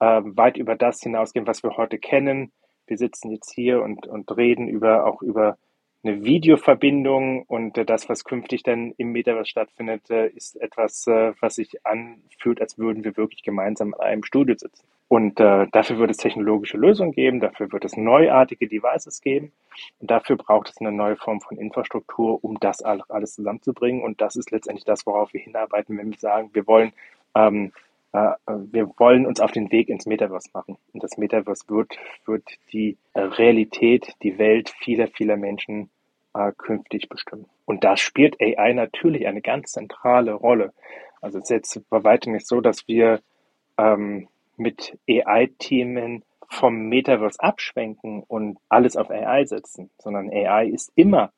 äh, 0.00 0.20
weit 0.24 0.56
über 0.56 0.74
das 0.74 1.00
hinausgehen, 1.00 1.46
was 1.46 1.62
wir 1.62 1.76
heute 1.76 1.98
kennen. 1.98 2.52
Wir 2.86 2.98
sitzen 2.98 3.30
jetzt 3.30 3.52
hier 3.52 3.82
und, 3.82 4.06
und 4.06 4.36
reden 4.36 4.68
über, 4.68 5.06
auch 5.06 5.22
über 5.22 5.56
eine 6.04 6.24
Videoverbindung 6.24 7.42
und 7.42 7.78
äh, 7.78 7.84
das, 7.84 8.08
was 8.08 8.24
künftig 8.24 8.62
dann 8.62 8.92
im 8.96 9.12
Metaverse 9.12 9.50
stattfindet, 9.50 10.10
äh, 10.10 10.28
ist 10.28 10.60
etwas, 10.60 11.06
äh, 11.06 11.32
was 11.40 11.56
sich 11.56 11.86
anfühlt, 11.86 12.60
als 12.60 12.78
würden 12.78 13.04
wir 13.04 13.16
wirklich 13.16 13.42
gemeinsam 13.42 13.94
in 13.94 14.00
einem 14.00 14.24
Studio 14.24 14.56
sitzen. 14.56 14.84
Und 15.08 15.40
dafür 15.40 15.98
wird 15.98 16.10
es 16.10 16.16
technologische 16.16 16.78
Lösungen 16.78 17.12
geben, 17.12 17.38
dafür 17.38 17.70
wird 17.70 17.84
es 17.84 17.98
neuartige 17.98 18.66
Devices 18.66 19.20
geben 19.20 19.52
und 20.00 20.10
dafür 20.10 20.36
braucht 20.36 20.70
es 20.70 20.78
eine 20.78 20.90
neue 20.90 21.16
Form 21.16 21.42
von 21.42 21.58
Infrastruktur, 21.58 22.42
um 22.42 22.58
das 22.60 22.80
alles 22.80 23.34
zusammenzubringen. 23.34 24.02
Und 24.02 24.22
das 24.22 24.36
ist 24.36 24.50
letztendlich 24.52 24.86
das, 24.86 25.04
worauf 25.04 25.34
wir 25.34 25.42
hinarbeiten, 25.42 25.98
wenn 25.98 26.12
wir 26.12 26.18
sagen, 26.18 26.48
wir 26.54 26.66
wollen 26.66 26.94
ähm, 27.34 27.66
äh, 27.66 27.70
wir 28.12 28.92
wollen 28.98 29.26
uns 29.26 29.40
auf 29.40 29.52
den 29.52 29.72
Weg 29.72 29.88
ins 29.88 30.04
Metaverse 30.04 30.50
machen. 30.52 30.76
Und 30.92 31.02
das 31.02 31.16
Metaverse 31.16 31.64
wird, 31.68 31.96
wird 32.26 32.44
die 32.72 32.98
Realität, 33.14 34.14
die 34.22 34.38
Welt 34.38 34.70
vieler, 34.80 35.08
vieler 35.08 35.36
Menschen 35.36 35.88
äh, 36.34 36.52
künftig 36.56 37.08
bestimmen. 37.08 37.46
Und 37.64 37.84
da 37.84 37.96
spielt 37.96 38.40
AI 38.40 38.72
natürlich 38.72 39.26
eine 39.26 39.42
ganz 39.42 39.72
zentrale 39.72 40.32
Rolle. 40.32 40.72
Also 41.20 41.38
es 41.38 41.44
ist 41.44 41.50
jetzt 41.50 41.90
bei 41.90 42.02
weitem 42.04 42.32
nicht 42.32 42.46
so, 42.46 42.60
dass 42.60 42.86
wir 42.88 43.20
ähm, 43.78 44.28
mit 44.56 44.98
AI-Themen 45.08 46.24
vom 46.48 46.88
Metaverse 46.88 47.40
abschwenken 47.40 48.22
und 48.22 48.58
alles 48.68 48.96
auf 48.96 49.10
AI 49.10 49.44
setzen, 49.44 49.90
sondern 49.98 50.30
AI 50.30 50.66
ist 50.66 50.92
immer 50.94 51.32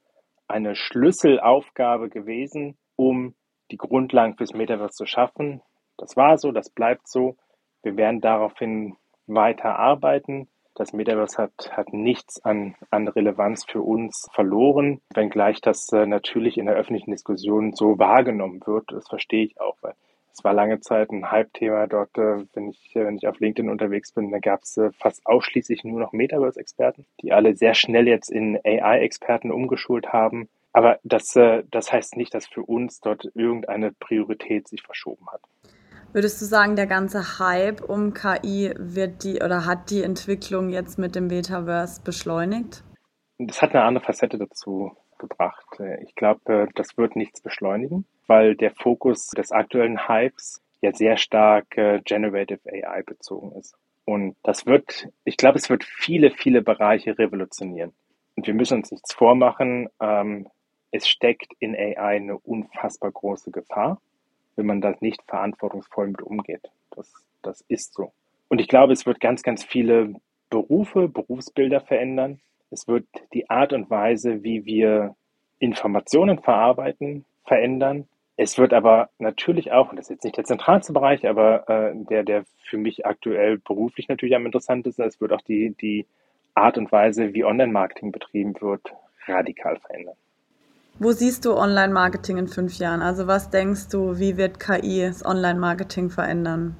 eine 0.48 0.74
Schlüsselaufgabe 0.74 2.08
gewesen, 2.08 2.76
um 2.96 3.34
die 3.70 3.76
Grundlagen 3.76 4.36
fürs 4.36 4.54
Metaverse 4.54 4.96
zu 4.96 5.06
schaffen. 5.06 5.62
Das 5.96 6.16
war 6.16 6.38
so, 6.38 6.52
das 6.52 6.70
bleibt 6.70 7.08
so. 7.08 7.36
Wir 7.82 7.96
werden 7.96 8.20
daraufhin 8.20 8.96
weiter 9.26 9.78
arbeiten. 9.78 10.48
Das 10.74 10.92
Metaverse 10.92 11.40
hat, 11.40 11.70
hat 11.76 11.92
nichts 11.92 12.44
an, 12.44 12.74
an 12.90 13.06
Relevanz 13.06 13.64
für 13.64 13.80
uns 13.80 14.28
verloren, 14.32 15.00
wenngleich 15.14 15.60
das 15.60 15.92
äh, 15.92 16.04
natürlich 16.04 16.58
in 16.58 16.66
der 16.66 16.74
öffentlichen 16.74 17.12
Diskussion 17.12 17.74
so 17.74 17.96
wahrgenommen 17.98 18.60
wird. 18.66 18.90
Das 18.90 19.06
verstehe 19.06 19.44
ich 19.44 19.60
auch, 19.60 19.76
weil 19.82 19.94
es 20.32 20.42
war 20.42 20.52
lange 20.52 20.80
Zeit 20.80 21.12
ein 21.12 21.30
Hype-Thema 21.30 21.86
dort, 21.86 22.18
äh, 22.18 22.44
wenn 22.54 22.70
ich, 22.70 22.96
äh, 22.96 23.04
wenn 23.04 23.16
ich 23.16 23.28
auf 23.28 23.38
LinkedIn 23.38 23.70
unterwegs 23.70 24.10
bin, 24.10 24.32
da 24.32 24.40
gab 24.40 24.62
es 24.62 24.80
fast 24.98 25.24
ausschließlich 25.24 25.84
nur 25.84 26.00
noch 26.00 26.12
Metaverse-Experten, 26.12 27.06
die 27.20 27.32
alle 27.32 27.54
sehr 27.54 27.74
schnell 27.74 28.08
jetzt 28.08 28.32
in 28.32 28.58
AI-Experten 28.64 29.52
umgeschult 29.52 30.08
haben. 30.08 30.48
Aber 30.72 30.98
das, 31.04 31.34
das 31.70 31.92
heißt 31.92 32.16
nicht, 32.16 32.34
dass 32.34 32.48
für 32.48 32.64
uns 32.64 32.98
dort 32.98 33.30
irgendeine 33.36 33.92
Priorität 33.92 34.66
sich 34.66 34.82
verschoben 34.82 35.28
hat. 35.30 35.40
Würdest 36.14 36.40
du 36.40 36.44
sagen, 36.44 36.76
der 36.76 36.86
ganze 36.86 37.40
Hype 37.40 37.82
um 37.82 38.14
KI 38.14 38.72
wird 38.78 39.24
die 39.24 39.42
oder 39.42 39.66
hat 39.66 39.90
die 39.90 40.04
Entwicklung 40.04 40.68
jetzt 40.68 40.96
mit 40.96 41.16
dem 41.16 41.26
Metaverse 41.26 42.02
beschleunigt? 42.04 42.84
Das 43.38 43.60
hat 43.60 43.74
eine 43.74 43.82
andere 43.82 44.04
Facette 44.04 44.38
dazu 44.38 44.92
gebracht. 45.18 45.66
Ich 46.04 46.14
glaube, 46.14 46.68
das 46.76 46.96
wird 46.96 47.16
nichts 47.16 47.40
beschleunigen, 47.40 48.06
weil 48.28 48.54
der 48.54 48.70
Fokus 48.70 49.30
des 49.30 49.50
aktuellen 49.50 50.06
Hypes 50.06 50.62
ja 50.82 50.92
sehr 50.92 51.16
stark 51.16 51.76
äh, 51.76 52.00
Generative 52.04 52.60
AI 52.70 53.02
bezogen 53.02 53.50
ist. 53.58 53.74
Und 54.04 54.36
das 54.44 54.66
wird, 54.66 55.08
ich 55.24 55.36
glaube, 55.36 55.58
es 55.58 55.68
wird 55.68 55.82
viele, 55.82 56.30
viele 56.30 56.62
Bereiche 56.62 57.18
revolutionieren. 57.18 57.92
Und 58.36 58.46
wir 58.46 58.54
müssen 58.54 58.78
uns 58.78 58.92
nichts 58.92 59.12
vormachen. 59.12 59.88
Ähm, 60.00 60.46
es 60.92 61.08
steckt 61.08 61.52
in 61.58 61.74
AI 61.74 61.96
eine 61.96 62.38
unfassbar 62.38 63.10
große 63.10 63.50
Gefahr 63.50 64.00
wenn 64.56 64.66
man 64.66 64.80
das 64.80 65.00
nicht 65.00 65.22
verantwortungsvoll 65.26 66.08
mit 66.08 66.22
umgeht. 66.22 66.70
Das, 66.90 67.12
das 67.42 67.64
ist 67.68 67.94
so. 67.94 68.12
Und 68.48 68.60
ich 68.60 68.68
glaube, 68.68 68.92
es 68.92 69.06
wird 69.06 69.20
ganz, 69.20 69.42
ganz 69.42 69.64
viele 69.64 70.14
Berufe, 70.50 71.08
Berufsbilder 71.08 71.80
verändern. 71.80 72.40
Es 72.70 72.86
wird 72.86 73.06
die 73.32 73.50
Art 73.50 73.72
und 73.72 73.90
Weise, 73.90 74.42
wie 74.42 74.64
wir 74.64 75.16
Informationen 75.58 76.38
verarbeiten, 76.38 77.24
verändern. 77.44 78.06
Es 78.36 78.58
wird 78.58 78.72
aber 78.72 79.10
natürlich 79.18 79.72
auch, 79.72 79.90
und 79.90 79.96
das 79.96 80.06
ist 80.06 80.10
jetzt 80.10 80.24
nicht 80.24 80.36
der 80.36 80.44
zentralste 80.44 80.92
Bereich, 80.92 81.26
aber 81.28 81.68
äh, 81.68 81.92
der, 81.94 82.24
der 82.24 82.44
für 82.68 82.78
mich 82.78 83.06
aktuell 83.06 83.58
beruflich 83.58 84.08
natürlich 84.08 84.34
am 84.34 84.46
interessantesten 84.46 85.04
ist, 85.04 85.14
es 85.14 85.20
wird 85.20 85.32
auch 85.32 85.42
die, 85.42 85.74
die 85.80 86.06
Art 86.54 86.78
und 86.78 86.90
Weise, 86.90 87.32
wie 87.34 87.44
Online-Marketing 87.44 88.12
betrieben 88.12 88.54
wird, 88.60 88.92
radikal 89.26 89.78
verändern. 89.78 90.16
Wo 91.00 91.10
siehst 91.10 91.44
du 91.44 91.56
Online-Marketing 91.56 92.38
in 92.38 92.46
fünf 92.46 92.78
Jahren? 92.78 93.02
Also 93.02 93.26
was 93.26 93.50
denkst 93.50 93.88
du, 93.90 94.18
wie 94.18 94.36
wird 94.36 94.60
KI 94.60 95.02
das 95.04 95.24
Online-Marketing 95.24 96.08
verändern? 96.10 96.76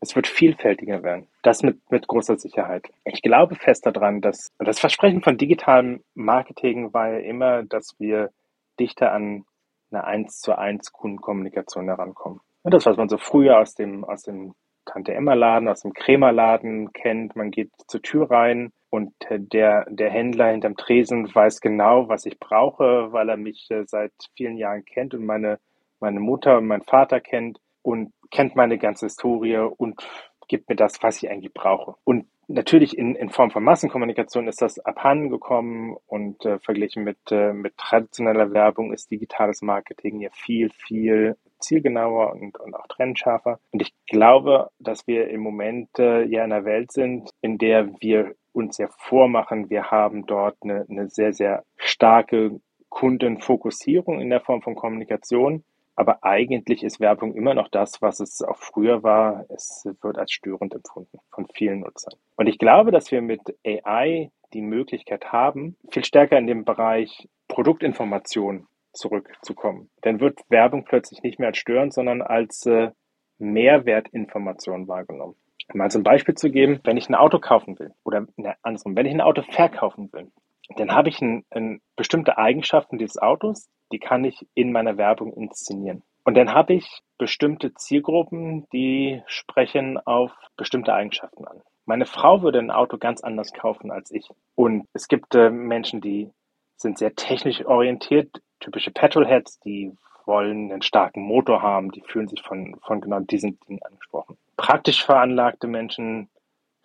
Es 0.00 0.14
wird 0.14 0.26
vielfältiger 0.26 1.02
werden. 1.02 1.28
Das 1.42 1.62
mit, 1.62 1.78
mit 1.90 2.06
großer 2.06 2.36
Sicherheit. 2.36 2.90
Ich 3.04 3.22
glaube 3.22 3.54
fest 3.54 3.86
daran, 3.86 4.20
dass 4.20 4.52
das 4.58 4.78
Versprechen 4.78 5.22
von 5.22 5.38
digitalem 5.38 6.04
Marketing 6.14 6.92
war 6.92 7.08
ja 7.10 7.18
immer, 7.20 7.62
dass 7.62 7.94
wir 7.98 8.30
dichter 8.78 9.12
an 9.12 9.44
eine 9.90 10.04
1 10.04 10.40
zu 10.40 10.58
1 10.58 10.92
Kundenkommunikation 10.92 11.86
herankommen. 11.86 12.40
Und 12.64 12.74
das, 12.74 12.84
was 12.84 12.98
man 12.98 13.08
so 13.08 13.16
früher 13.16 13.58
aus 13.58 13.74
dem, 13.74 14.04
aus 14.04 14.24
dem 14.24 14.54
Tante-Emma-Laden, 14.84 15.68
aus 15.68 15.80
dem 15.80 15.94
Krämerladen 15.94 16.92
kennt. 16.92 17.34
Man 17.34 17.50
geht 17.50 17.70
zur 17.88 18.02
Tür 18.02 18.30
rein, 18.30 18.72
und 18.94 19.12
der, 19.28 19.86
der 19.90 20.08
Händler 20.08 20.52
hinterm 20.52 20.76
Tresen 20.76 21.34
weiß 21.34 21.60
genau, 21.60 22.08
was 22.08 22.26
ich 22.26 22.38
brauche, 22.38 23.08
weil 23.10 23.28
er 23.28 23.36
mich 23.36 23.68
äh, 23.72 23.82
seit 23.88 24.12
vielen 24.36 24.56
Jahren 24.56 24.84
kennt 24.84 25.14
und 25.14 25.26
meine, 25.26 25.58
meine 25.98 26.20
Mutter 26.20 26.58
und 26.58 26.68
mein 26.68 26.82
Vater 26.82 27.18
kennt 27.18 27.58
und 27.82 28.12
kennt 28.30 28.54
meine 28.54 28.78
ganze 28.78 29.06
Historie 29.06 29.56
und 29.56 30.00
gibt 30.46 30.68
mir 30.68 30.76
das, 30.76 31.02
was 31.02 31.20
ich 31.20 31.28
eigentlich 31.28 31.52
brauche. 31.52 31.96
Und 32.04 32.28
natürlich 32.46 32.96
in, 32.96 33.16
in 33.16 33.30
Form 33.30 33.50
von 33.50 33.64
Massenkommunikation 33.64 34.46
ist 34.46 34.62
das 34.62 34.78
abhanden 34.78 35.28
gekommen 35.28 35.96
und 36.06 36.46
äh, 36.46 36.60
verglichen 36.60 37.02
mit, 37.02 37.18
äh, 37.32 37.52
mit 37.52 37.76
traditioneller 37.76 38.52
Werbung 38.52 38.92
ist 38.92 39.10
digitales 39.10 39.60
Marketing 39.60 40.20
ja 40.20 40.30
viel, 40.32 40.70
viel 40.70 41.36
zielgenauer 41.58 42.32
und, 42.32 42.60
und 42.60 42.76
auch 42.76 42.86
trennscharfer. 42.86 43.58
Und 43.72 43.82
ich 43.82 43.92
glaube, 44.06 44.70
dass 44.78 45.08
wir 45.08 45.30
im 45.30 45.40
Moment 45.40 45.88
äh, 45.98 46.22
ja 46.22 46.44
in 46.44 46.52
einer 46.52 46.64
Welt 46.64 46.92
sind, 46.92 47.30
in 47.40 47.58
der 47.58 48.00
wir 48.00 48.36
uns 48.54 48.78
ja 48.78 48.88
vormachen, 48.98 49.68
wir 49.68 49.90
haben 49.90 50.26
dort 50.26 50.56
eine, 50.62 50.86
eine 50.88 51.08
sehr, 51.08 51.32
sehr 51.32 51.64
starke 51.76 52.60
Kundenfokussierung 52.88 54.20
in 54.20 54.30
der 54.30 54.40
Form 54.40 54.62
von 54.62 54.76
Kommunikation. 54.76 55.64
Aber 55.96 56.24
eigentlich 56.24 56.82
ist 56.82 57.00
Werbung 57.00 57.34
immer 57.34 57.54
noch 57.54 57.68
das, 57.68 58.02
was 58.02 58.20
es 58.20 58.42
auch 58.42 58.58
früher 58.58 59.02
war. 59.02 59.44
Es 59.48 59.84
wird 60.00 60.18
als 60.18 60.32
störend 60.32 60.74
empfunden 60.74 61.18
von 61.30 61.46
vielen 61.54 61.80
Nutzern. 61.80 62.14
Und 62.36 62.48
ich 62.48 62.58
glaube, 62.58 62.90
dass 62.90 63.12
wir 63.12 63.22
mit 63.22 63.40
AI 63.64 64.30
die 64.52 64.62
Möglichkeit 64.62 65.32
haben, 65.32 65.76
viel 65.90 66.04
stärker 66.04 66.38
in 66.38 66.46
dem 66.46 66.64
Bereich 66.64 67.28
Produktinformation 67.48 68.66
zurückzukommen. 68.92 69.90
Dann 70.02 70.20
wird 70.20 70.40
Werbung 70.48 70.84
plötzlich 70.84 71.22
nicht 71.22 71.38
mehr 71.38 71.48
als 71.48 71.58
störend, 71.58 71.92
sondern 71.92 72.22
als 72.22 72.64
äh, 72.66 72.90
Mehrwertinformation 73.38 74.88
wahrgenommen. 74.88 75.34
Mal 75.72 75.90
zum 75.90 76.02
Beispiel 76.02 76.34
zu 76.34 76.50
geben, 76.50 76.80
wenn 76.84 76.96
ich 76.96 77.08
ein 77.08 77.14
Auto 77.14 77.38
kaufen 77.38 77.78
will 77.78 77.92
oder 78.04 78.26
ne, 78.36 78.54
andersrum, 78.62 78.96
wenn 78.96 79.06
ich 79.06 79.14
ein 79.14 79.20
Auto 79.20 79.42
verkaufen 79.42 80.12
will, 80.12 80.30
dann 80.76 80.92
habe 80.92 81.08
ich 81.08 81.20
ein, 81.20 81.44
ein 81.50 81.80
bestimmte 81.96 82.38
Eigenschaften 82.38 82.98
dieses 82.98 83.18
Autos, 83.18 83.68
die 83.92 83.98
kann 83.98 84.24
ich 84.24 84.46
in 84.54 84.72
meiner 84.72 84.96
Werbung 84.96 85.32
inszenieren. 85.32 86.02
Und 86.24 86.36
dann 86.36 86.54
habe 86.54 86.74
ich 86.74 87.02
bestimmte 87.18 87.74
Zielgruppen, 87.74 88.66
die 88.72 89.22
sprechen 89.26 89.98
auf 89.98 90.32
bestimmte 90.56 90.94
Eigenschaften 90.94 91.46
an. 91.46 91.60
Meine 91.84 92.06
Frau 92.06 92.42
würde 92.42 92.58
ein 92.58 92.70
Auto 92.70 92.96
ganz 92.96 93.22
anders 93.22 93.52
kaufen 93.52 93.90
als 93.90 94.10
ich. 94.10 94.28
Und 94.54 94.86
es 94.94 95.06
gibt 95.08 95.34
äh, 95.34 95.50
Menschen, 95.50 96.00
die 96.00 96.30
sind 96.76 96.98
sehr 96.98 97.14
technisch 97.14 97.64
orientiert, 97.66 98.40
typische 98.58 98.90
Petrolheads, 98.90 99.60
die 99.60 99.92
wollen 100.24 100.72
einen 100.72 100.82
starken 100.82 101.22
Motor 101.22 101.60
haben, 101.60 101.90
die 101.90 102.00
fühlen 102.00 102.28
sich 102.28 102.42
von, 102.42 102.76
von 102.82 103.02
genau 103.02 103.20
diesen 103.20 103.60
Dingen 103.60 103.82
angesprochen. 103.82 104.38
Praktisch 104.56 105.04
veranlagte 105.04 105.66
Menschen 105.66 106.30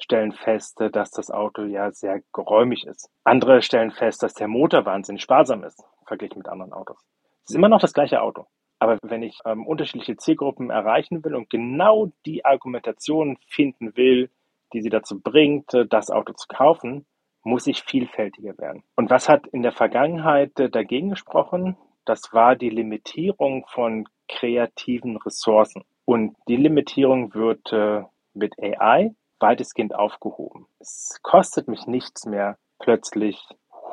stellen 0.01 0.31
fest, 0.31 0.81
dass 0.93 1.11
das 1.11 1.29
Auto 1.29 1.63
ja 1.63 1.91
sehr 1.91 2.21
geräumig 2.33 2.85
ist. 2.85 3.09
Andere 3.23 3.61
stellen 3.61 3.91
fest, 3.91 4.23
dass 4.23 4.33
der 4.33 4.47
Motor 4.47 4.85
wahnsinnig 4.85 5.21
sparsam 5.21 5.63
ist, 5.63 5.83
verglichen 6.05 6.39
mit 6.39 6.47
anderen 6.47 6.73
Autos. 6.73 6.97
Es 7.43 7.51
ist 7.51 7.55
immer 7.55 7.69
noch 7.69 7.81
das 7.81 7.93
gleiche 7.93 8.21
Auto. 8.21 8.47
Aber 8.79 8.97
wenn 9.01 9.23
ich 9.23 9.39
ähm, 9.45 9.67
unterschiedliche 9.67 10.15
Zielgruppen 10.15 10.69
erreichen 10.69 11.23
will 11.23 11.35
und 11.35 11.49
genau 11.49 12.11
die 12.25 12.45
Argumentation 12.45 13.37
finden 13.45 13.95
will, 13.97 14.29
die 14.71 14.81
sie 14.81 14.89
dazu 14.89 15.19
bringt, 15.19 15.73
äh, 15.73 15.85
das 15.85 16.09
Auto 16.09 16.33
zu 16.33 16.47
kaufen, 16.47 17.05
muss 17.43 17.67
ich 17.67 17.83
vielfältiger 17.83 18.57
werden. 18.57 18.83
Und 18.95 19.09
was 19.09 19.27
hat 19.27 19.47
in 19.47 19.63
der 19.63 19.73
Vergangenheit 19.73 20.57
äh, 20.59 20.69
dagegen 20.69 21.09
gesprochen? 21.09 21.77
Das 22.05 22.31
war 22.31 22.55
die 22.55 22.69
Limitierung 22.69 23.65
von 23.67 24.07
kreativen 24.29 25.17
Ressourcen. 25.17 25.83
Und 26.09 26.35
die 26.47 26.55
Limitierung 26.55 27.35
wird 27.35 27.71
äh, 27.71 28.01
mit 28.33 28.55
AI 28.59 29.13
weitestgehend 29.39 29.93
aufgehoben. 29.93 30.65
Es 30.79 31.19
kostet 31.21 31.67
mich 31.67 31.85
nichts 31.85 32.25
mehr, 32.25 32.57
plötzlich 32.79 33.39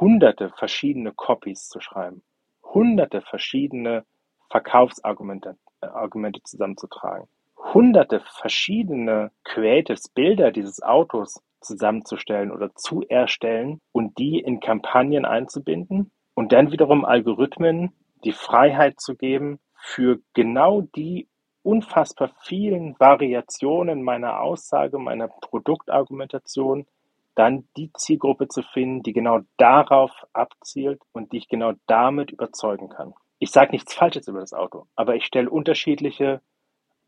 hunderte 0.01 0.49
verschiedene 0.49 1.13
Copies 1.13 1.69
zu 1.69 1.79
schreiben, 1.79 2.23
hunderte 2.65 3.21
verschiedene 3.21 4.07
Verkaufsargumente 4.49 5.59
äh, 5.83 5.89
Argumente 5.89 6.41
zusammenzutragen, 6.43 7.29
hunderte 7.75 8.21
verschiedene 8.21 9.31
Creatives 9.45 10.09
Bilder 10.09 10.53
dieses 10.53 10.83
Autos 10.83 11.43
zusammenzustellen 11.61 12.51
oder 12.51 12.75
zu 12.77 13.03
erstellen 13.03 13.83
und 13.93 14.17
die 14.17 14.41
in 14.41 14.61
Kampagnen 14.61 15.27
einzubinden 15.27 16.11
und 16.33 16.53
dann 16.53 16.73
wiederum 16.73 17.05
Algorithmen 17.05 17.93
die 18.25 18.33
Freiheit 18.33 19.03
zu 19.03 19.17
geben, 19.17 19.59
für 19.75 20.21
genau 20.33 20.81
die 20.81 21.29
unfassbar 21.67 22.31
vielen 22.43 22.99
Variationen 23.01 24.03
meiner 24.03 24.41
Aussage, 24.41 24.99
meiner 24.99 25.29
Produktargumentation, 25.29 26.87
dann 27.35 27.69
die 27.77 27.93
Zielgruppe 27.93 28.49
zu 28.49 28.63
finden, 28.63 29.03
die 29.03 29.13
genau 29.13 29.41
darauf 29.57 30.13
abzielt 30.33 31.03
und 31.13 31.33
die 31.33 31.39
ich 31.39 31.49
genau 31.49 31.73
damit 31.87 32.31
überzeugen 32.31 32.89
kann. 32.89 33.15
Ich 33.39 33.51
sage 33.51 33.73
nichts 33.73 33.93
Falsches 33.93 34.29
über 34.29 34.41
das 34.41 34.55
Auto, 34.55 34.87
aber 34.95 35.17
ich 35.17 35.27
stelle 35.27 35.51
unterschiedliche 35.51 36.41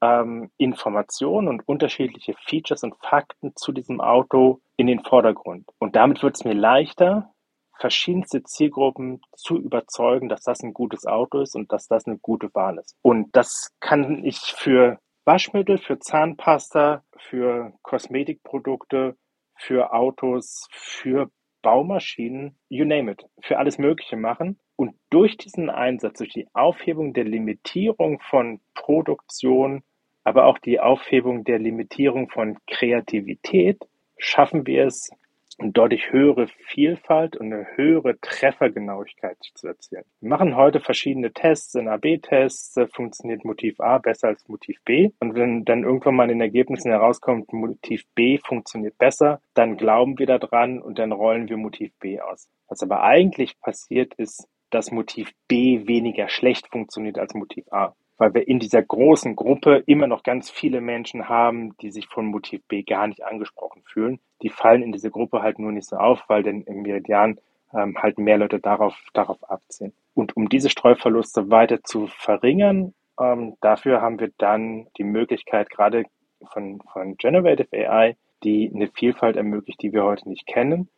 ähm, 0.02 0.50
Informationen 0.58 1.48
und 1.48 1.66
unterschiedliche 1.66 2.34
Features 2.46 2.82
und 2.82 2.96
Fakten 2.96 3.52
zu 3.56 3.72
diesem 3.72 4.00
Auto 4.00 4.60
in 4.76 4.86
den 4.86 5.02
Vordergrund. 5.04 5.68
Und 5.78 5.96
damit 5.96 6.22
wird 6.22 6.34
es 6.34 6.44
mir 6.44 6.54
leichter, 6.54 7.30
verschiedenste 7.78 8.42
Zielgruppen 8.42 9.20
zu 9.36 9.56
überzeugen, 9.56 10.28
dass 10.28 10.42
das 10.42 10.62
ein 10.62 10.74
gutes 10.74 11.06
Auto 11.06 11.40
ist 11.40 11.54
und 11.54 11.72
dass 11.72 11.86
das 11.86 12.06
eine 12.06 12.18
gute 12.18 12.52
Wahl 12.54 12.78
ist. 12.78 12.96
Und 13.02 13.34
das 13.34 13.74
kann 13.80 14.24
ich 14.24 14.38
für 14.38 14.98
Waschmittel, 15.24 15.78
für 15.78 15.98
Zahnpasta, 15.98 17.04
für 17.16 17.72
Kosmetikprodukte, 17.82 19.16
für 19.54 19.92
Autos, 19.92 20.66
für 20.70 21.30
Baumaschinen, 21.62 22.56
you 22.68 22.84
name 22.84 23.12
it, 23.12 23.26
für 23.42 23.58
alles 23.58 23.78
Mögliche 23.78 24.16
machen. 24.16 24.58
Und 24.76 24.94
durch 25.10 25.36
diesen 25.36 25.70
Einsatz, 25.70 26.18
durch 26.18 26.32
die 26.32 26.48
Aufhebung 26.54 27.12
der 27.12 27.24
Limitierung 27.24 28.20
von 28.20 28.60
Produktion, 28.74 29.82
aber 30.24 30.46
auch 30.46 30.58
die 30.58 30.80
Aufhebung 30.80 31.44
der 31.44 31.58
Limitierung 31.58 32.30
von 32.30 32.58
Kreativität, 32.66 33.78
schaffen 34.18 34.66
wir 34.66 34.86
es, 34.86 35.10
deutlich 35.58 36.12
höhere 36.12 36.46
Vielfalt 36.46 37.36
und 37.36 37.52
eine 37.52 37.66
höhere 37.76 38.18
Treffergenauigkeit 38.20 39.38
zu 39.54 39.66
erzielen. 39.66 40.04
Wir 40.20 40.28
machen 40.28 40.56
heute 40.56 40.80
verschiedene 40.80 41.32
Tests, 41.32 41.74
in 41.74 41.88
AB-Tests, 41.88 42.76
funktioniert 42.92 43.44
Motiv 43.44 43.80
A 43.80 43.98
besser 43.98 44.28
als 44.28 44.48
Motiv 44.48 44.78
B. 44.84 45.10
Und 45.20 45.34
wenn 45.34 45.64
dann 45.64 45.82
irgendwann 45.82 46.14
mal 46.14 46.24
in 46.24 46.38
den 46.38 46.40
Ergebnissen 46.40 46.90
herauskommt, 46.90 47.52
Motiv 47.52 48.04
B 48.14 48.38
funktioniert 48.38 48.96
besser, 48.98 49.40
dann 49.54 49.76
glauben 49.76 50.18
wir 50.18 50.26
daran 50.26 50.80
und 50.80 50.98
dann 50.98 51.12
rollen 51.12 51.48
wir 51.48 51.56
Motiv 51.56 51.92
B 51.98 52.20
aus. 52.20 52.48
Was 52.68 52.82
aber 52.82 53.02
eigentlich 53.02 53.60
passiert 53.60 54.14
ist, 54.14 54.48
dass 54.70 54.92
Motiv 54.92 55.32
B 55.48 55.86
weniger 55.86 56.28
schlecht 56.28 56.68
funktioniert 56.68 57.18
als 57.18 57.34
Motiv 57.34 57.64
A 57.72 57.94
weil 58.18 58.34
wir 58.34 58.46
in 58.46 58.58
dieser 58.58 58.82
großen 58.82 59.36
Gruppe 59.36 59.82
immer 59.86 60.08
noch 60.08 60.24
ganz 60.24 60.50
viele 60.50 60.80
Menschen 60.80 61.28
haben, 61.28 61.76
die 61.78 61.90
sich 61.90 62.08
von 62.08 62.26
Motiv 62.26 62.60
B 62.66 62.82
gar 62.82 63.06
nicht 63.06 63.24
angesprochen 63.24 63.82
fühlen. 63.84 64.18
Die 64.42 64.50
fallen 64.50 64.82
in 64.82 64.92
diese 64.92 65.10
Gruppe 65.10 65.40
halt 65.40 65.58
nur 65.58 65.72
nicht 65.72 65.88
so 65.88 65.96
auf, 65.96 66.24
weil 66.28 66.42
denn 66.42 66.62
im 66.62 66.82
Meridian 66.82 67.38
ähm, 67.72 67.96
halt 67.96 68.18
mehr 68.18 68.38
Leute 68.38 68.58
darauf, 68.58 68.96
darauf 69.12 69.38
abziehen. 69.48 69.92
Und 70.14 70.36
um 70.36 70.48
diese 70.48 70.68
Streuverluste 70.68 71.50
weiter 71.50 71.82
zu 71.84 72.08
verringern, 72.08 72.92
ähm, 73.20 73.54
dafür 73.60 74.00
haben 74.00 74.18
wir 74.18 74.30
dann 74.36 74.88
die 74.98 75.04
Möglichkeit, 75.04 75.70
gerade 75.70 76.04
von, 76.52 76.80
von 76.92 77.16
Generative 77.16 77.68
AI, 77.72 78.16
die 78.42 78.70
eine 78.74 78.88
Vielfalt 78.88 79.36
ermöglicht, 79.36 79.82
die 79.82 79.92
wir 79.92 80.04
heute 80.04 80.28
nicht 80.28 80.46
kennen 80.46 80.88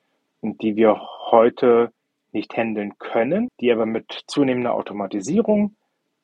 und 0.40 0.62
die 0.62 0.76
wir 0.76 1.00
heute 1.30 1.92
nicht 2.33 2.56
handeln 2.56 2.98
können, 2.98 3.48
die 3.61 3.72
aber 3.72 3.87
mit 3.87 4.24
zunehmender 4.26 4.74
Automatisierung 4.74 5.74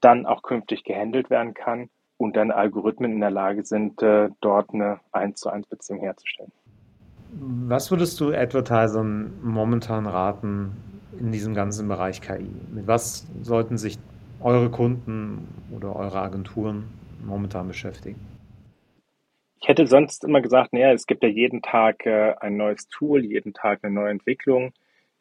dann 0.01 0.27
auch 0.27 0.43
künftig 0.43 0.85
gehandelt 0.85 1.31
werden 1.31 1.55
kann 1.55 1.89
und 2.17 2.37
dann 2.37 2.51
Algorithmen 2.51 3.13
in 3.13 3.21
der 3.21 3.31
Lage 3.31 3.65
sind, 3.65 4.03
äh, 4.03 4.31
dort 4.41 4.73
eine 4.73 5.01
1 5.13 5.41
zu 5.41 5.51
1 5.51 5.67
Beziehung 5.67 6.01
herzustellen. 6.01 6.53
Was 7.39 7.91
würdest 7.91 8.21
du 8.21 8.33
Advertisern 8.33 9.33
momentan 9.43 10.07
raten 10.07 10.77
in 11.19 11.33
diesem 11.33 11.55
ganzen 11.55 11.89
Bereich 11.89 12.21
KI? 12.21 12.49
Mit 12.73 12.87
was 12.87 13.27
sollten 13.43 13.79
sich 13.79 13.99
eure 14.41 14.71
Kunden 14.71 15.49
oder 15.75 15.97
eure 15.97 16.21
Agenturen 16.21 16.85
momentan 17.25 17.69
beschäftigen? 17.69 18.21
Ich 19.61 19.69
hätte 19.69 19.87
sonst 19.87 20.25
immer 20.25 20.41
gesagt, 20.41 20.73
naja, 20.73 20.93
es 20.93 21.07
gibt 21.07 21.23
ja 21.23 21.29
jeden 21.29 21.63
Tag 21.63 22.07
äh, 22.07 22.35
ein 22.41 22.57
neues 22.57 22.89
Tool, 22.89 23.25
jeden 23.25 23.53
Tag 23.53 23.81
eine 23.83 23.95
neue 23.95 24.11
Entwicklung. 24.11 24.73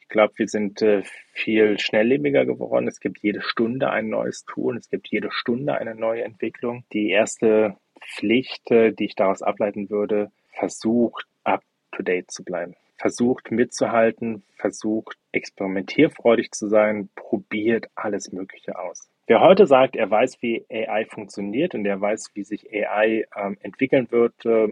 Ich 0.06 0.10
glaube, 0.10 0.34
wir 0.38 0.48
sind 0.48 0.84
äh, 0.84 1.02
viel 1.34 1.80
schnelllebiger 1.80 2.46
geworden. 2.46 2.88
Es 2.88 3.00
gibt 3.00 3.20
jede 3.24 3.42
Stunde 3.42 3.90
ein 3.90 4.08
neues 4.08 4.46
Tool, 4.46 4.78
es 4.78 4.90
gibt 4.90 5.08
jede 5.08 5.32
Stunde 5.32 5.76
eine 5.76 5.96
neue 5.96 6.24
Entwicklung. 6.24 6.86
Die 6.94 7.10
erste 7.10 7.76
Pflicht, 8.14 8.70
äh, 8.70 8.92
die 8.92 9.06
ich 9.06 9.16
daraus 9.16 9.42
ableiten 9.42 9.90
würde, 9.90 10.32
versucht 10.52 11.26
up-to-date 11.44 12.30
zu 12.30 12.44
bleiben. 12.44 12.76
Versucht 12.98 13.50
mitzuhalten, 13.50 14.44
versucht 14.58 15.18
experimentierfreudig 15.32 16.52
zu 16.52 16.68
sein, 16.68 17.10
probiert 17.16 17.88
alles 17.96 18.32
Mögliche 18.32 18.78
aus. 18.78 19.10
Wer 19.26 19.42
heute 19.42 19.66
sagt, 19.66 19.96
er 19.96 20.10
weiß, 20.10 20.38
wie 20.42 20.66
AI 20.70 21.06
funktioniert 21.06 21.74
und 21.74 21.84
er 21.86 22.00
weiß, 22.00 22.30
wie 22.36 22.44
sich 22.44 22.72
AI 22.72 23.26
ähm, 23.36 23.58
entwickeln 23.62 24.12
wird, 24.12 24.46
äh, 24.46 24.72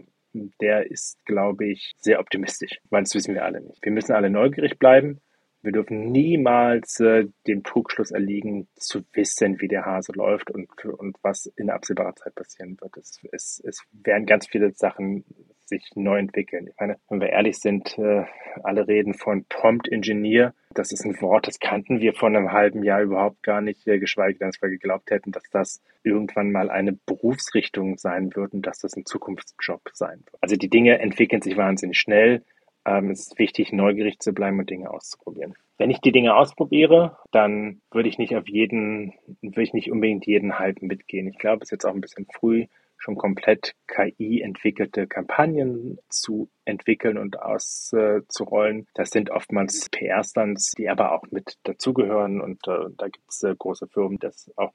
der 0.60 0.90
ist, 0.90 1.24
glaube 1.24 1.66
ich, 1.66 1.92
sehr 1.98 2.20
optimistisch, 2.20 2.80
weil 2.90 3.02
das 3.02 3.14
wissen 3.14 3.34
wir 3.34 3.44
alle 3.44 3.60
nicht. 3.60 3.78
Wir 3.82 3.92
müssen 3.92 4.12
alle 4.12 4.30
neugierig 4.30 4.78
bleiben. 4.78 5.20
Wir 5.62 5.72
dürfen 5.72 6.12
niemals 6.12 7.00
äh, 7.00 7.24
dem 7.46 7.62
Trugschluss 7.62 8.10
erliegen, 8.10 8.68
zu 8.76 9.00
wissen, 9.14 9.62
wie 9.62 9.68
der 9.68 9.86
Hase 9.86 10.12
läuft 10.12 10.50
und, 10.50 10.68
und 10.84 11.16
was 11.22 11.46
in 11.56 11.70
absehbarer 11.70 12.14
Zeit 12.16 12.34
passieren 12.34 12.76
wird. 12.82 12.94
Es, 12.98 13.18
es, 13.32 13.62
es 13.64 13.82
werden 13.92 14.26
ganz 14.26 14.46
viele 14.46 14.72
Sachen 14.74 15.24
sich 15.64 15.82
neu 15.94 16.18
entwickeln. 16.18 16.66
Ich 16.68 16.74
meine, 16.78 16.98
wenn 17.08 17.20
wir 17.20 17.30
ehrlich 17.30 17.58
sind, 17.58 17.96
äh, 17.96 18.24
alle 18.62 18.86
reden 18.86 19.14
von 19.14 19.46
Prompt 19.48 19.90
Engineer. 19.90 20.54
Das 20.74 20.92
ist 20.92 21.04
ein 21.04 21.20
Wort, 21.20 21.46
das 21.46 21.58
kannten 21.60 22.00
wir 22.00 22.14
vor 22.14 22.28
einem 22.28 22.52
halben 22.52 22.82
Jahr 22.82 23.02
überhaupt 23.02 23.42
gar 23.42 23.60
nicht, 23.60 23.84
geschweige 23.84 24.38
denn, 24.38 24.48
dass 24.48 24.60
wir 24.60 24.68
geglaubt 24.68 25.10
hätten, 25.10 25.32
dass 25.32 25.48
das 25.50 25.82
irgendwann 26.02 26.52
mal 26.52 26.70
eine 26.70 26.92
Berufsrichtung 26.92 27.96
sein 27.96 28.34
wird 28.34 28.52
und 28.52 28.66
dass 28.66 28.80
das 28.80 28.96
ein 28.96 29.06
Zukunftsjob 29.06 29.80
sein 29.92 30.18
wird. 30.18 30.36
Also 30.40 30.56
die 30.56 30.68
Dinge 30.68 30.98
entwickeln 30.98 31.42
sich 31.42 31.56
wahnsinnig 31.56 31.98
schnell. 31.98 32.42
Ähm, 32.84 33.10
es 33.10 33.20
ist 33.20 33.38
wichtig, 33.38 33.72
neugierig 33.72 34.18
zu 34.18 34.32
bleiben 34.32 34.58
und 34.58 34.68
Dinge 34.68 34.90
auszuprobieren. 34.90 35.54
Wenn 35.78 35.90
ich 35.90 36.00
die 36.00 36.12
Dinge 36.12 36.36
ausprobiere, 36.36 37.16
dann 37.32 37.80
würde 37.90 38.08
ich 38.08 38.18
nicht 38.18 38.36
auf 38.36 38.48
jeden, 38.48 39.14
würde 39.40 39.62
ich 39.62 39.72
nicht 39.72 39.90
unbedingt 39.90 40.26
jeden 40.26 40.58
Hype 40.58 40.82
mitgehen. 40.82 41.26
Ich 41.26 41.38
glaube, 41.38 41.62
es 41.62 41.68
ist 41.68 41.72
jetzt 41.72 41.86
auch 41.86 41.94
ein 41.94 42.00
bisschen 42.00 42.26
früh, 42.32 42.66
schon 43.04 43.16
komplett 43.16 43.74
KI-entwickelte 43.86 45.06
Kampagnen 45.06 45.98
zu 46.08 46.48
entwickeln 46.64 47.18
und 47.18 47.38
auszurollen. 47.40 48.86
Das 48.94 49.10
sind 49.10 49.30
oftmals 49.30 49.90
PR-Stunts, 49.90 50.72
die 50.72 50.88
aber 50.88 51.12
auch 51.12 51.24
mit 51.30 51.58
dazugehören 51.64 52.40
und 52.40 52.66
äh, 52.66 52.90
da 52.96 53.08
gibt 53.08 53.26
es 53.28 53.42
äh, 53.42 53.54
große 53.56 53.88
Firmen, 53.88 54.18
die 54.18 54.26
das 54.26 54.50
auch 54.56 54.72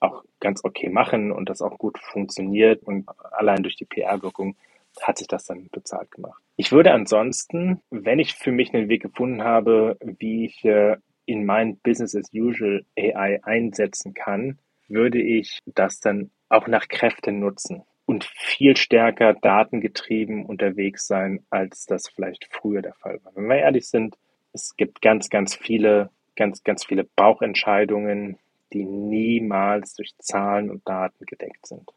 auch 0.00 0.24
ganz 0.40 0.64
okay 0.64 0.88
machen 0.88 1.30
und 1.30 1.48
das 1.48 1.62
auch 1.62 1.78
gut 1.78 1.96
funktioniert 1.98 2.82
und 2.82 3.08
allein 3.30 3.62
durch 3.62 3.76
die 3.76 3.84
PR-Wirkung 3.84 4.56
hat 5.00 5.18
sich 5.18 5.28
das 5.28 5.44
dann 5.44 5.68
bezahlt 5.70 6.10
gemacht. 6.10 6.42
Ich 6.56 6.72
würde 6.72 6.92
ansonsten, 6.92 7.80
wenn 7.90 8.18
ich 8.18 8.34
für 8.34 8.50
mich 8.50 8.74
einen 8.74 8.88
Weg 8.88 9.02
gefunden 9.02 9.44
habe, 9.44 9.96
wie 10.00 10.46
ich 10.46 10.64
äh, 10.64 10.96
in 11.24 11.46
mein 11.46 11.78
Business 11.78 12.16
as 12.16 12.32
usual 12.34 12.84
AI 12.98 13.38
einsetzen 13.44 14.12
kann, 14.12 14.58
würde 14.88 15.22
ich 15.22 15.60
das 15.66 16.00
dann 16.00 16.30
auch 16.52 16.66
nach 16.66 16.88
Kräften 16.88 17.40
nutzen 17.40 17.82
und 18.04 18.24
viel 18.24 18.76
stärker 18.76 19.34
datengetrieben 19.34 20.44
unterwegs 20.44 21.06
sein, 21.06 21.44
als 21.50 21.86
das 21.86 22.08
vielleicht 22.08 22.46
früher 22.50 22.82
der 22.82 22.94
Fall 22.94 23.20
war. 23.24 23.34
Wenn 23.34 23.48
wir 23.48 23.56
ehrlich 23.56 23.88
sind, 23.88 24.16
es 24.52 24.76
gibt 24.76 25.00
ganz, 25.00 25.30
ganz 25.30 25.54
viele, 25.54 26.10
ganz, 26.36 26.62
ganz 26.62 26.84
viele 26.84 27.04
Bauchentscheidungen, 27.04 28.38
die 28.72 28.84
niemals 28.84 29.94
durch 29.94 30.12
Zahlen 30.18 30.70
und 30.70 30.86
Daten 30.88 31.24
gedeckt 31.26 31.66
sind. 31.66 31.88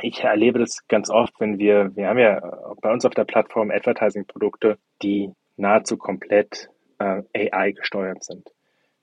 Ich 0.00 0.24
erlebe 0.24 0.58
das 0.58 0.86
ganz 0.88 1.10
oft, 1.10 1.38
wenn 1.38 1.58
wir, 1.58 1.94
wir 1.94 2.08
haben 2.08 2.18
ja 2.18 2.40
bei 2.80 2.90
uns 2.90 3.04
auf 3.04 3.14
der 3.14 3.24
Plattform 3.24 3.70
Advertising-Produkte, 3.70 4.78
die 5.02 5.30
nahezu 5.56 5.98
komplett 5.98 6.70
äh, 6.98 7.22
AI 7.50 7.72
gesteuert 7.72 8.24
sind. 8.24 8.48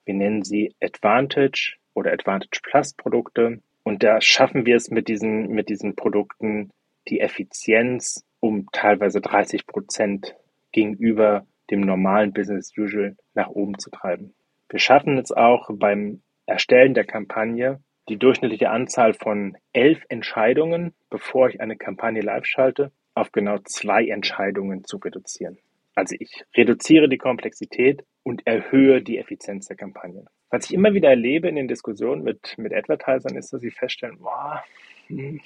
Wir 0.06 0.16
nennen 0.16 0.44
sie 0.44 0.76
Advantage 0.82 1.76
oder 1.94 2.12
Advantage 2.12 2.62
Plus 2.64 2.94
Produkte. 2.94 3.62
Und 3.90 4.04
da 4.04 4.22
schaffen 4.22 4.68
wir 4.68 4.76
es 4.76 4.92
mit 4.92 5.08
diesen, 5.08 5.48
mit 5.48 5.68
diesen 5.68 5.96
Produkten, 5.96 6.70
die 7.08 7.22
Effizienz 7.22 8.24
um 8.40 8.68
teilweise 8.72 9.20
30 9.20 9.66
Prozent 9.66 10.36
gegenüber 10.72 11.48
dem 11.72 11.82
normalen 11.82 12.32
Business 12.32 12.72
Usual 12.78 13.18
nach 13.34 13.50
oben 13.50 13.80
zu 13.80 13.90
treiben. 13.90 14.36
Wir 14.70 14.78
schaffen 14.78 15.18
es 15.18 15.32
auch 15.32 15.72
beim 15.74 16.22
Erstellen 16.46 16.94
der 16.94 17.06
Kampagne, 17.06 17.82
die 18.10 18.18
durchschnittliche 18.18 18.70
Anzahl 18.70 19.16
von 19.16 19.58
elf 19.74 20.04
Entscheidungen, 20.08 20.94
bevor 21.10 21.50
ich 21.50 21.60
eine 21.60 21.76
Kampagne 21.76 22.22
live 22.22 22.46
schalte, 22.46 22.92
auf 23.16 23.32
genau 23.32 23.58
zwei 23.66 24.06
Entscheidungen 24.06 24.84
zu 24.84 24.98
reduzieren. 24.98 25.58
Also 25.96 26.16
ich 26.20 26.44
reduziere 26.56 27.10
die 27.10 27.18
Komplexität 27.18 28.06
und 28.22 28.46
erhöhe 28.46 29.02
die 29.02 29.18
Effizienz 29.18 29.66
der 29.66 29.78
Kampagnen. 29.78 30.28
Was 30.50 30.66
ich 30.66 30.74
immer 30.74 30.94
wieder 30.94 31.10
erlebe 31.10 31.48
in 31.48 31.56
den 31.56 31.68
Diskussionen 31.68 32.24
mit, 32.24 32.56
mit 32.58 32.74
Advertisern, 32.74 33.36
ist, 33.36 33.54
dass 33.54 33.62
sie 33.62 33.72
feststellen, 33.72 34.18
boah, 34.20 34.64
hm, 35.08 35.40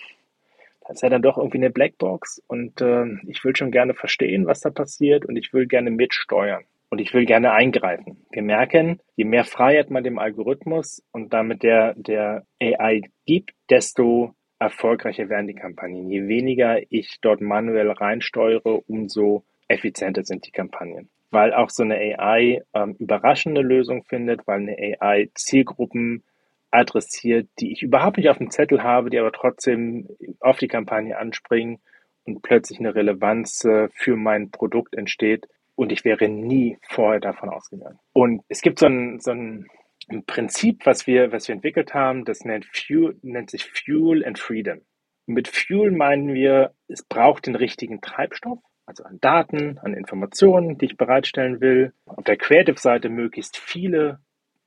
das 0.81 0.95
ist 0.95 1.01
ja 1.01 1.09
dann 1.09 1.21
doch 1.21 1.37
irgendwie 1.37 1.57
eine 1.57 1.69
Blackbox 1.69 2.41
und 2.47 2.81
äh, 2.81 3.05
ich 3.27 3.43
will 3.43 3.55
schon 3.55 3.71
gerne 3.71 3.93
verstehen, 3.93 4.45
was 4.45 4.61
da 4.61 4.69
passiert 4.69 5.25
und 5.25 5.37
ich 5.37 5.53
will 5.53 5.65
gerne 5.65 5.91
mitsteuern 5.91 6.63
und 6.89 6.99
ich 6.99 7.13
will 7.13 7.25
gerne 7.25 7.53
eingreifen. 7.53 8.25
Wir 8.31 8.41
merken, 8.41 8.99
je 9.15 9.23
mehr 9.23 9.45
Freiheit 9.45 9.89
man 9.89 10.03
dem 10.03 10.19
Algorithmus 10.19 11.01
und 11.11 11.33
damit 11.33 11.63
der, 11.63 11.93
der 11.95 12.45
AI 12.61 13.01
gibt, 13.25 13.51
desto 13.69 14.35
erfolgreicher 14.59 15.29
werden 15.29 15.47
die 15.47 15.55
Kampagnen. 15.55 16.09
Je 16.09 16.27
weniger 16.27 16.79
ich 16.89 17.17
dort 17.21 17.41
manuell 17.41 17.91
reinsteuere, 17.91 18.81
umso 18.87 19.43
effizienter 19.67 20.23
sind 20.23 20.45
die 20.45 20.51
Kampagnen 20.51 21.09
weil 21.33 21.53
auch 21.53 21.69
so 21.69 21.83
eine 21.83 21.95
AI 21.95 22.61
ähm, 22.73 22.95
überraschende 22.99 23.61
Lösungen 23.61 24.03
findet, 24.03 24.47
weil 24.47 24.59
eine 24.59 24.77
AI 24.77 25.29
Zielgruppen 25.33 26.23
adressiert, 26.71 27.49
die 27.59 27.71
ich 27.71 27.83
überhaupt 27.83 28.17
nicht 28.17 28.29
auf 28.29 28.37
dem 28.37 28.49
Zettel 28.49 28.83
habe, 28.83 29.09
die 29.09 29.19
aber 29.19 29.31
trotzdem 29.31 30.07
auf 30.39 30.57
die 30.57 30.67
Kampagne 30.67 31.17
anspringen 31.17 31.79
und 32.23 32.41
plötzlich 32.41 32.79
eine 32.79 32.95
Relevanz 32.95 33.65
äh, 33.65 33.89
für 33.93 34.15
mein 34.15 34.51
Produkt 34.51 34.95
entsteht. 34.95 35.47
Und 35.75 35.91
ich 35.91 36.05
wäre 36.05 36.29
nie 36.29 36.77
vorher 36.83 37.19
davon 37.19 37.49
ausgegangen. 37.49 37.99
Und 38.13 38.43
es 38.47 38.61
gibt 38.61 38.79
so 38.79 38.85
ein, 38.85 39.19
so 39.19 39.31
ein, 39.31 39.67
Prinzip, 40.27 40.85
was 40.85 41.07
wir, 41.07 41.31
was 41.31 41.47
wir 41.47 41.55
entwickelt 41.55 41.93
haben, 41.93 42.25
das 42.25 42.43
nennt, 42.43 42.65
Fuel, 42.65 43.17
nennt 43.21 43.49
sich 43.49 43.63
Fuel 43.63 44.25
and 44.25 44.37
Freedom. 44.37 44.81
mit 45.25 45.47
Fuel 45.47 45.91
meinen 45.91 46.33
wir, 46.33 46.73
es 46.89 47.03
braucht 47.03 47.47
den 47.47 47.55
richtigen 47.55 48.01
Treibstoff 48.01 48.59
also 48.85 49.03
an 49.03 49.19
Daten, 49.21 49.79
an 49.79 49.93
Informationen, 49.93 50.77
die 50.77 50.85
ich 50.85 50.97
bereitstellen 50.97 51.61
will. 51.61 51.93
Auf 52.05 52.23
der 52.23 52.37
Creative-Seite 52.37 53.09
möglichst 53.09 53.57
viele 53.57 54.19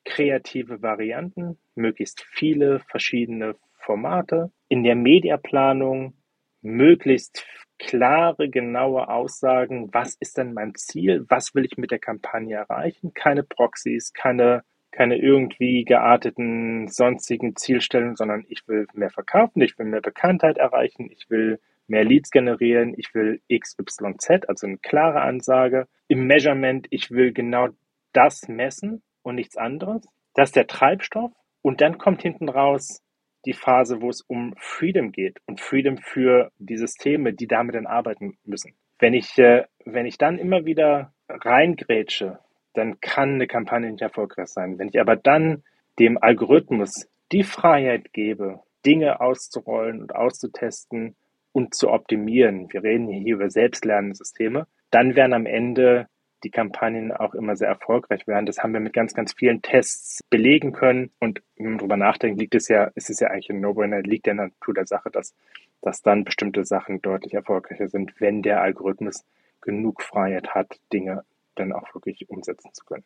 kreative 0.04 0.82
Varianten, 0.82 1.58
möglichst 1.74 2.24
viele 2.30 2.80
verschiedene 2.80 3.56
Formate. 3.74 4.50
In 4.68 4.82
der 4.84 4.96
Mediaplanung 4.96 6.14
möglichst 6.62 7.46
klare, 7.78 8.48
genaue 8.48 9.08
Aussagen, 9.08 9.92
was 9.92 10.14
ist 10.14 10.38
denn 10.38 10.54
mein 10.54 10.74
Ziel, 10.74 11.26
was 11.28 11.54
will 11.54 11.64
ich 11.64 11.76
mit 11.76 11.90
der 11.90 11.98
Kampagne 11.98 12.56
erreichen, 12.56 13.12
keine 13.12 13.42
Proxys, 13.42 14.12
keine, 14.14 14.62
keine 14.90 15.18
irgendwie 15.18 15.84
gearteten 15.84 16.88
sonstigen 16.88 17.54
Zielstellungen, 17.54 18.16
sondern 18.16 18.44
ich 18.48 18.66
will 18.66 18.86
mehr 18.94 19.10
verkaufen, 19.10 19.60
ich 19.60 19.78
will 19.78 19.86
mehr 19.86 20.00
Bekanntheit 20.00 20.56
erreichen, 20.56 21.10
ich 21.10 21.28
will 21.28 21.60
mehr 21.88 22.04
Leads 22.04 22.30
generieren, 22.30 22.94
ich 22.96 23.14
will 23.14 23.40
XYZ, 23.52 24.48
also 24.48 24.66
eine 24.66 24.78
klare 24.78 25.22
Ansage. 25.22 25.86
Im 26.08 26.26
Measurement, 26.26 26.86
ich 26.90 27.10
will 27.10 27.32
genau 27.32 27.68
das 28.12 28.48
messen 28.48 29.02
und 29.22 29.36
nichts 29.36 29.56
anderes. 29.56 30.06
Das 30.34 30.50
ist 30.50 30.56
der 30.56 30.66
Treibstoff. 30.66 31.32
Und 31.62 31.80
dann 31.80 31.98
kommt 31.98 32.22
hinten 32.22 32.48
raus 32.48 33.02
die 33.44 33.52
Phase, 33.52 34.00
wo 34.00 34.08
es 34.08 34.22
um 34.22 34.54
Freedom 34.58 35.12
geht 35.12 35.38
und 35.46 35.60
Freedom 35.60 35.98
für 35.98 36.50
die 36.58 36.76
Systeme, 36.76 37.32
die 37.32 37.46
damit 37.46 37.74
dann 37.74 37.86
arbeiten 37.86 38.36
müssen. 38.44 38.74
Wenn 38.98 39.14
ich, 39.14 39.38
äh, 39.38 39.64
wenn 39.84 40.06
ich 40.06 40.18
dann 40.18 40.38
immer 40.38 40.64
wieder 40.64 41.12
reingrätsche, 41.28 42.38
dann 42.74 43.00
kann 43.00 43.34
eine 43.34 43.46
Kampagne 43.46 43.90
nicht 43.90 44.02
erfolgreich 44.02 44.48
sein. 44.48 44.78
Wenn 44.78 44.88
ich 44.88 45.00
aber 45.00 45.16
dann 45.16 45.62
dem 45.98 46.18
Algorithmus 46.20 47.08
die 47.32 47.42
Freiheit 47.42 48.12
gebe, 48.12 48.60
Dinge 48.84 49.20
auszurollen 49.20 50.00
und 50.00 50.14
auszutesten 50.14 51.16
und 51.56 51.74
zu 51.74 51.88
optimieren, 51.88 52.70
wir 52.70 52.82
reden 52.82 53.08
hier 53.08 53.36
über 53.36 53.48
selbstlernende 53.48 54.14
Systeme, 54.14 54.66
dann 54.90 55.16
werden 55.16 55.32
am 55.32 55.46
Ende 55.46 56.06
die 56.44 56.50
Kampagnen 56.50 57.12
auch 57.12 57.32
immer 57.32 57.56
sehr 57.56 57.68
erfolgreich 57.68 58.26
werden. 58.26 58.44
Das 58.44 58.58
haben 58.58 58.74
wir 58.74 58.80
mit 58.80 58.92
ganz, 58.92 59.14
ganz 59.14 59.32
vielen 59.32 59.62
Tests 59.62 60.20
belegen 60.28 60.72
können. 60.72 61.12
Und 61.18 61.40
wenn 61.56 61.70
man 61.70 61.78
darüber 61.78 61.96
nachdenkt, 61.96 62.38
liegt 62.38 62.54
es 62.54 62.68
ja, 62.68 62.90
ist 62.94 63.08
es 63.08 63.20
ja 63.20 63.28
eigentlich 63.28 63.48
ein 63.48 63.62
No-Brainer, 63.62 64.02
liegt 64.02 64.26
der 64.26 64.34
Natur 64.34 64.74
der 64.74 64.86
Sache, 64.86 65.10
dass, 65.10 65.34
dass 65.80 66.02
dann 66.02 66.24
bestimmte 66.24 66.66
Sachen 66.66 67.00
deutlich 67.00 67.32
erfolgreicher 67.32 67.88
sind, 67.88 68.12
wenn 68.20 68.42
der 68.42 68.60
Algorithmus 68.60 69.24
genug 69.62 70.02
Freiheit 70.02 70.54
hat, 70.54 70.78
Dinge 70.92 71.22
dann 71.54 71.72
auch 71.72 71.94
wirklich 71.94 72.28
umsetzen 72.28 72.68
zu 72.74 72.84
können. 72.84 73.04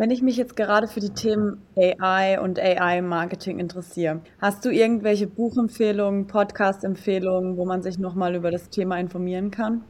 Wenn 0.00 0.10
ich 0.10 0.22
mich 0.22 0.38
jetzt 0.38 0.56
gerade 0.56 0.88
für 0.88 1.00
die 1.00 1.12
Themen 1.12 1.60
AI 1.76 2.40
und 2.40 2.58
AI-Marketing 2.58 3.58
interessiere, 3.58 4.22
hast 4.40 4.64
du 4.64 4.70
irgendwelche 4.70 5.26
Buchempfehlungen, 5.26 6.26
Podcast-Empfehlungen, 6.26 7.58
wo 7.58 7.66
man 7.66 7.82
sich 7.82 7.98
nochmal 7.98 8.34
über 8.34 8.50
das 8.50 8.70
Thema 8.70 8.98
informieren 8.98 9.50
kann? 9.50 9.84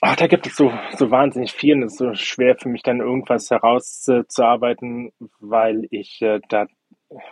Ach, 0.00 0.16
da 0.16 0.26
gibt 0.26 0.48
es 0.48 0.56
so, 0.56 0.72
so 0.98 1.12
wahnsinnig 1.12 1.52
viel. 1.52 1.80
Es 1.84 1.92
ist 1.92 1.98
so 1.98 2.12
schwer 2.14 2.56
für 2.56 2.68
mich 2.68 2.82
dann 2.82 2.98
irgendwas 2.98 3.52
herauszuarbeiten, 3.52 5.12
weil 5.38 5.86
ich 5.92 6.20
äh, 6.20 6.40
da 6.48 6.66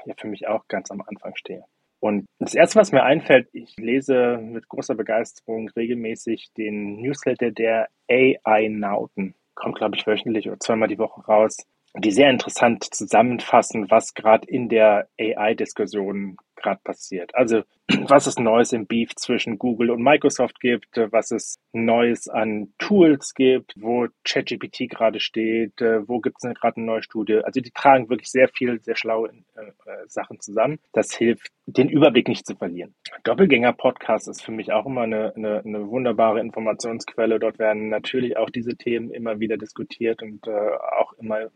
ja 0.07 0.15
für 0.17 0.29
mich 0.29 0.47
auch 0.47 0.69
ganz 0.69 0.93
am 0.93 1.03
Anfang 1.05 1.35
stehe. 1.35 1.65
Und 1.99 2.27
das 2.39 2.55
Erste, 2.55 2.79
was 2.79 2.93
mir 2.93 3.03
einfällt, 3.03 3.49
ich 3.53 3.75
lese 3.77 4.39
mit 4.41 4.69
großer 4.69 4.95
Begeisterung 4.95 5.69
regelmäßig 5.71 6.53
den 6.57 7.01
Newsletter 7.01 7.51
der 7.51 7.89
AI-Nauten. 8.09 9.35
Kommt, 9.55 9.77
glaube 9.77 9.97
ich, 9.97 10.07
wöchentlich 10.07 10.49
oder 10.49 10.61
zweimal 10.61 10.89
die 10.89 10.99
Woche 10.99 11.21
raus 11.27 11.57
die 11.95 12.11
sehr 12.11 12.31
interessant 12.31 12.85
zusammenfassen, 12.85 13.91
was 13.91 14.15
gerade 14.15 14.49
in 14.49 14.69
der 14.69 15.09
AI-Diskussion 15.21 16.37
gerade 16.57 16.81
passiert. 16.83 17.35
Also 17.35 17.63
was 18.09 18.27
es 18.27 18.39
Neues 18.39 18.73
im 18.73 18.87
Beef 18.87 19.15
zwischen 19.17 19.59
Google 19.59 19.91
und 19.91 20.03
Microsoft 20.03 20.61
gibt, 20.61 20.97
was 20.97 21.31
es 21.31 21.59
Neues 21.73 22.29
an 22.29 22.73
Tools 22.79 23.35
gibt, 23.35 23.75
wo 23.77 24.07
ChatGPT 24.25 24.89
gerade 24.89 25.21
steht, 25.21 25.81
wo 26.07 26.21
gibt 26.21 26.37
es 26.41 26.55
gerade 26.55 26.77
eine 26.77 26.87
neue 26.87 27.03
Studie. 27.03 27.41
Also 27.45 27.61
die 27.61 27.71
tragen 27.71 28.09
wirklich 28.09 28.31
sehr 28.31 28.49
viel, 28.49 28.81
sehr 28.81 28.97
schlaue 28.97 29.31
äh, 29.55 29.63
Sachen 30.07 30.41
zusammen. 30.41 30.79
Das 30.93 31.13
hilft, 31.15 31.49
den 31.67 31.89
Überblick 31.89 32.29
nicht 32.29 32.47
zu 32.47 32.57
verlieren. 32.57 32.95
Doppelgänger-Podcast 33.25 34.29
ist 34.29 34.43
für 34.43 34.53
mich 34.53 34.73
auch 34.73 34.87
immer 34.87 35.03
eine, 35.03 35.35
eine, 35.37 35.63
eine, 35.65 35.89
wunderbare 35.89 36.41
Informationsquelle. 36.41 37.39
Dort 37.39 37.59
werden 37.59 37.89
natürlich 37.89 38.37
auch 38.37 38.51
diese 38.51 38.77
Themen 38.77 39.11
immer 39.11 39.41
wieder 39.41 39.57
diskutiert 39.57 40.23
und 40.23 40.47
äh, 40.47 40.51
auch 40.99 41.13
immer 41.15 41.51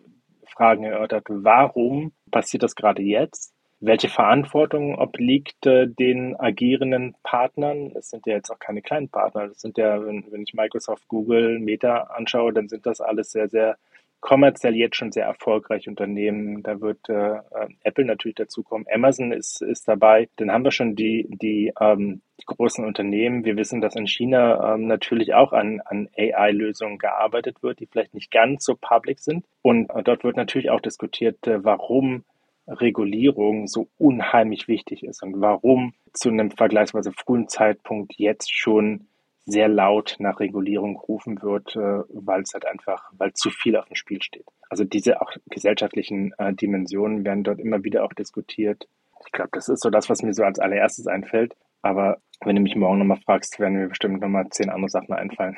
Fragen 0.46 0.84
erörtert. 0.84 1.24
Warum 1.28 2.12
passiert 2.30 2.62
das 2.62 2.74
gerade 2.74 3.02
jetzt? 3.02 3.54
Welche 3.78 4.08
Verantwortung 4.08 4.98
obliegt 4.98 5.66
äh, 5.66 5.86
den 5.86 6.34
agierenden 6.38 7.14
Partnern? 7.22 7.92
Es 7.94 8.08
sind 8.08 8.26
ja 8.26 8.34
jetzt 8.34 8.50
auch 8.50 8.58
keine 8.58 8.80
kleinen 8.80 9.08
Partner. 9.08 9.48
Das 9.48 9.60
sind 9.60 9.76
ja, 9.76 10.04
wenn, 10.04 10.24
wenn 10.30 10.42
ich 10.42 10.54
Microsoft, 10.54 11.06
Google, 11.08 11.58
Meta 11.58 12.04
anschaue, 12.04 12.52
dann 12.52 12.68
sind 12.68 12.86
das 12.86 13.00
alles 13.00 13.32
sehr, 13.32 13.48
sehr 13.48 13.76
kommerziell 14.20 14.74
jetzt 14.74 14.96
schon 14.96 15.12
sehr 15.12 15.26
erfolgreiche 15.26 15.90
Unternehmen. 15.90 16.62
Da 16.62 16.80
wird 16.80 17.08
äh, 17.08 17.36
äh, 17.36 17.68
Apple 17.84 18.04
natürlich 18.04 18.36
dazukommen. 18.36 18.86
Amazon 18.92 19.32
ist, 19.32 19.62
ist 19.62 19.86
dabei. 19.86 20.28
Dann 20.36 20.50
haben 20.50 20.64
wir 20.64 20.72
schon 20.72 20.96
die, 20.96 21.26
die, 21.28 21.72
ähm, 21.80 22.22
die 22.40 22.44
großen 22.46 22.84
Unternehmen. 22.84 23.44
Wir 23.44 23.56
wissen, 23.56 23.80
dass 23.80 23.94
in 23.94 24.06
China 24.06 24.74
ähm, 24.74 24.86
natürlich 24.86 25.34
auch 25.34 25.52
an, 25.52 25.80
an 25.84 26.08
AI-Lösungen 26.16 26.98
gearbeitet 26.98 27.62
wird, 27.62 27.80
die 27.80 27.86
vielleicht 27.86 28.14
nicht 28.14 28.30
ganz 28.30 28.64
so 28.64 28.74
public 28.74 29.20
sind. 29.20 29.44
Und 29.62 29.90
äh, 29.90 30.02
dort 30.02 30.24
wird 30.24 30.36
natürlich 30.36 30.70
auch 30.70 30.80
diskutiert, 30.80 31.46
äh, 31.46 31.64
warum 31.64 32.24
Regulierung 32.68 33.68
so 33.68 33.88
unheimlich 33.96 34.66
wichtig 34.66 35.04
ist 35.04 35.22
und 35.22 35.40
warum 35.40 35.94
zu 36.12 36.30
einem 36.30 36.50
vergleichsweise 36.50 37.12
frühen 37.12 37.48
Zeitpunkt 37.48 38.14
jetzt 38.16 38.52
schon 38.52 39.06
sehr 39.46 39.68
laut 39.68 40.16
nach 40.18 40.40
Regulierung 40.40 40.96
rufen 40.96 41.40
wird, 41.40 41.76
äh, 41.76 42.02
weil 42.08 42.42
es 42.42 42.52
halt 42.52 42.66
einfach, 42.66 43.10
weil 43.16 43.32
zu 43.32 43.50
viel 43.50 43.76
auf 43.76 43.86
dem 43.86 43.94
Spiel 43.94 44.20
steht. 44.20 44.44
Also 44.68 44.84
diese 44.84 45.20
auch 45.22 45.30
gesellschaftlichen 45.46 46.32
äh, 46.38 46.52
Dimensionen 46.52 47.24
werden 47.24 47.44
dort 47.44 47.60
immer 47.60 47.84
wieder 47.84 48.04
auch 48.04 48.12
diskutiert. 48.12 48.88
Ich 49.24 49.32
glaube, 49.32 49.50
das 49.52 49.68
ist 49.68 49.82
so 49.82 49.90
das, 49.90 50.10
was 50.10 50.22
mir 50.22 50.34
so 50.34 50.42
als 50.42 50.58
allererstes 50.58 51.06
einfällt. 51.06 51.56
Aber 51.82 52.18
wenn 52.44 52.56
du 52.56 52.62
mich 52.62 52.74
morgen 52.74 52.98
nochmal 52.98 53.20
fragst, 53.24 53.58
werden 53.60 53.74
mir 53.74 53.88
bestimmt 53.88 54.20
nochmal 54.20 54.48
zehn 54.50 54.68
andere 54.68 54.90
Sachen 54.90 55.14
einfallen. 55.14 55.56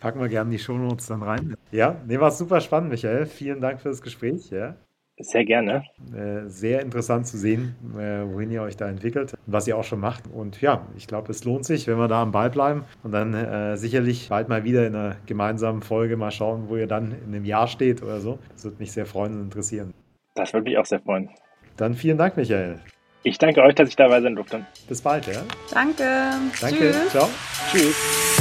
Packen 0.00 0.20
wir 0.20 0.28
gerne 0.28 0.50
die 0.50 0.58
Shownotes 0.58 1.06
dann 1.06 1.22
rein. 1.22 1.56
Ja, 1.70 2.00
nee, 2.08 2.18
war 2.18 2.30
super 2.30 2.60
spannend, 2.60 2.90
Michael. 2.90 3.26
Vielen 3.26 3.60
Dank 3.60 3.80
für 3.80 3.90
das 3.90 4.02
Gespräch. 4.02 4.50
Ja. 4.50 4.76
Sehr 5.18 5.44
gerne. 5.44 5.84
Äh, 6.14 6.48
sehr 6.48 6.80
interessant 6.80 7.26
zu 7.26 7.36
sehen, 7.36 7.76
äh, 7.94 8.24
wohin 8.32 8.50
ihr 8.50 8.62
euch 8.62 8.76
da 8.76 8.88
entwickelt, 8.88 9.34
was 9.46 9.68
ihr 9.68 9.76
auch 9.76 9.84
schon 9.84 10.00
macht. 10.00 10.24
Und 10.32 10.60
ja, 10.60 10.86
ich 10.96 11.06
glaube, 11.06 11.30
es 11.30 11.44
lohnt 11.44 11.64
sich, 11.64 11.86
wenn 11.86 11.98
wir 11.98 12.08
da 12.08 12.22
am 12.22 12.32
Ball 12.32 12.50
bleiben 12.50 12.84
und 13.02 13.12
dann 13.12 13.34
äh, 13.34 13.76
sicherlich 13.76 14.30
bald 14.30 14.48
mal 14.48 14.64
wieder 14.64 14.86
in 14.86 14.94
einer 14.96 15.16
gemeinsamen 15.26 15.82
Folge 15.82 16.16
mal 16.16 16.30
schauen, 16.30 16.68
wo 16.68 16.76
ihr 16.76 16.86
dann 16.86 17.12
in 17.26 17.34
einem 17.34 17.44
Jahr 17.44 17.68
steht 17.68 18.02
oder 18.02 18.20
so. 18.20 18.38
Das 18.52 18.64
würde 18.64 18.78
mich 18.78 18.92
sehr 18.92 19.06
freuen 19.06 19.34
und 19.34 19.42
interessieren. 19.44 19.92
Das 20.34 20.52
würde 20.52 20.64
mich 20.64 20.78
auch 20.78 20.86
sehr 20.86 21.00
freuen. 21.00 21.28
Dann 21.76 21.94
vielen 21.94 22.18
Dank, 22.18 22.36
Michael. 22.36 22.80
Ich 23.22 23.38
danke 23.38 23.62
euch, 23.62 23.74
dass 23.74 23.88
ich 23.88 23.96
dabei 23.96 24.20
sein 24.20 24.34
durfte. 24.34 24.66
Bis 24.88 25.00
bald, 25.00 25.26
ja? 25.26 25.42
Danke. 25.72 26.32
Danke. 26.60 26.76
Tschüss. 26.76 27.08
Ciao. 27.10 27.28
Tschüss. 27.70 28.31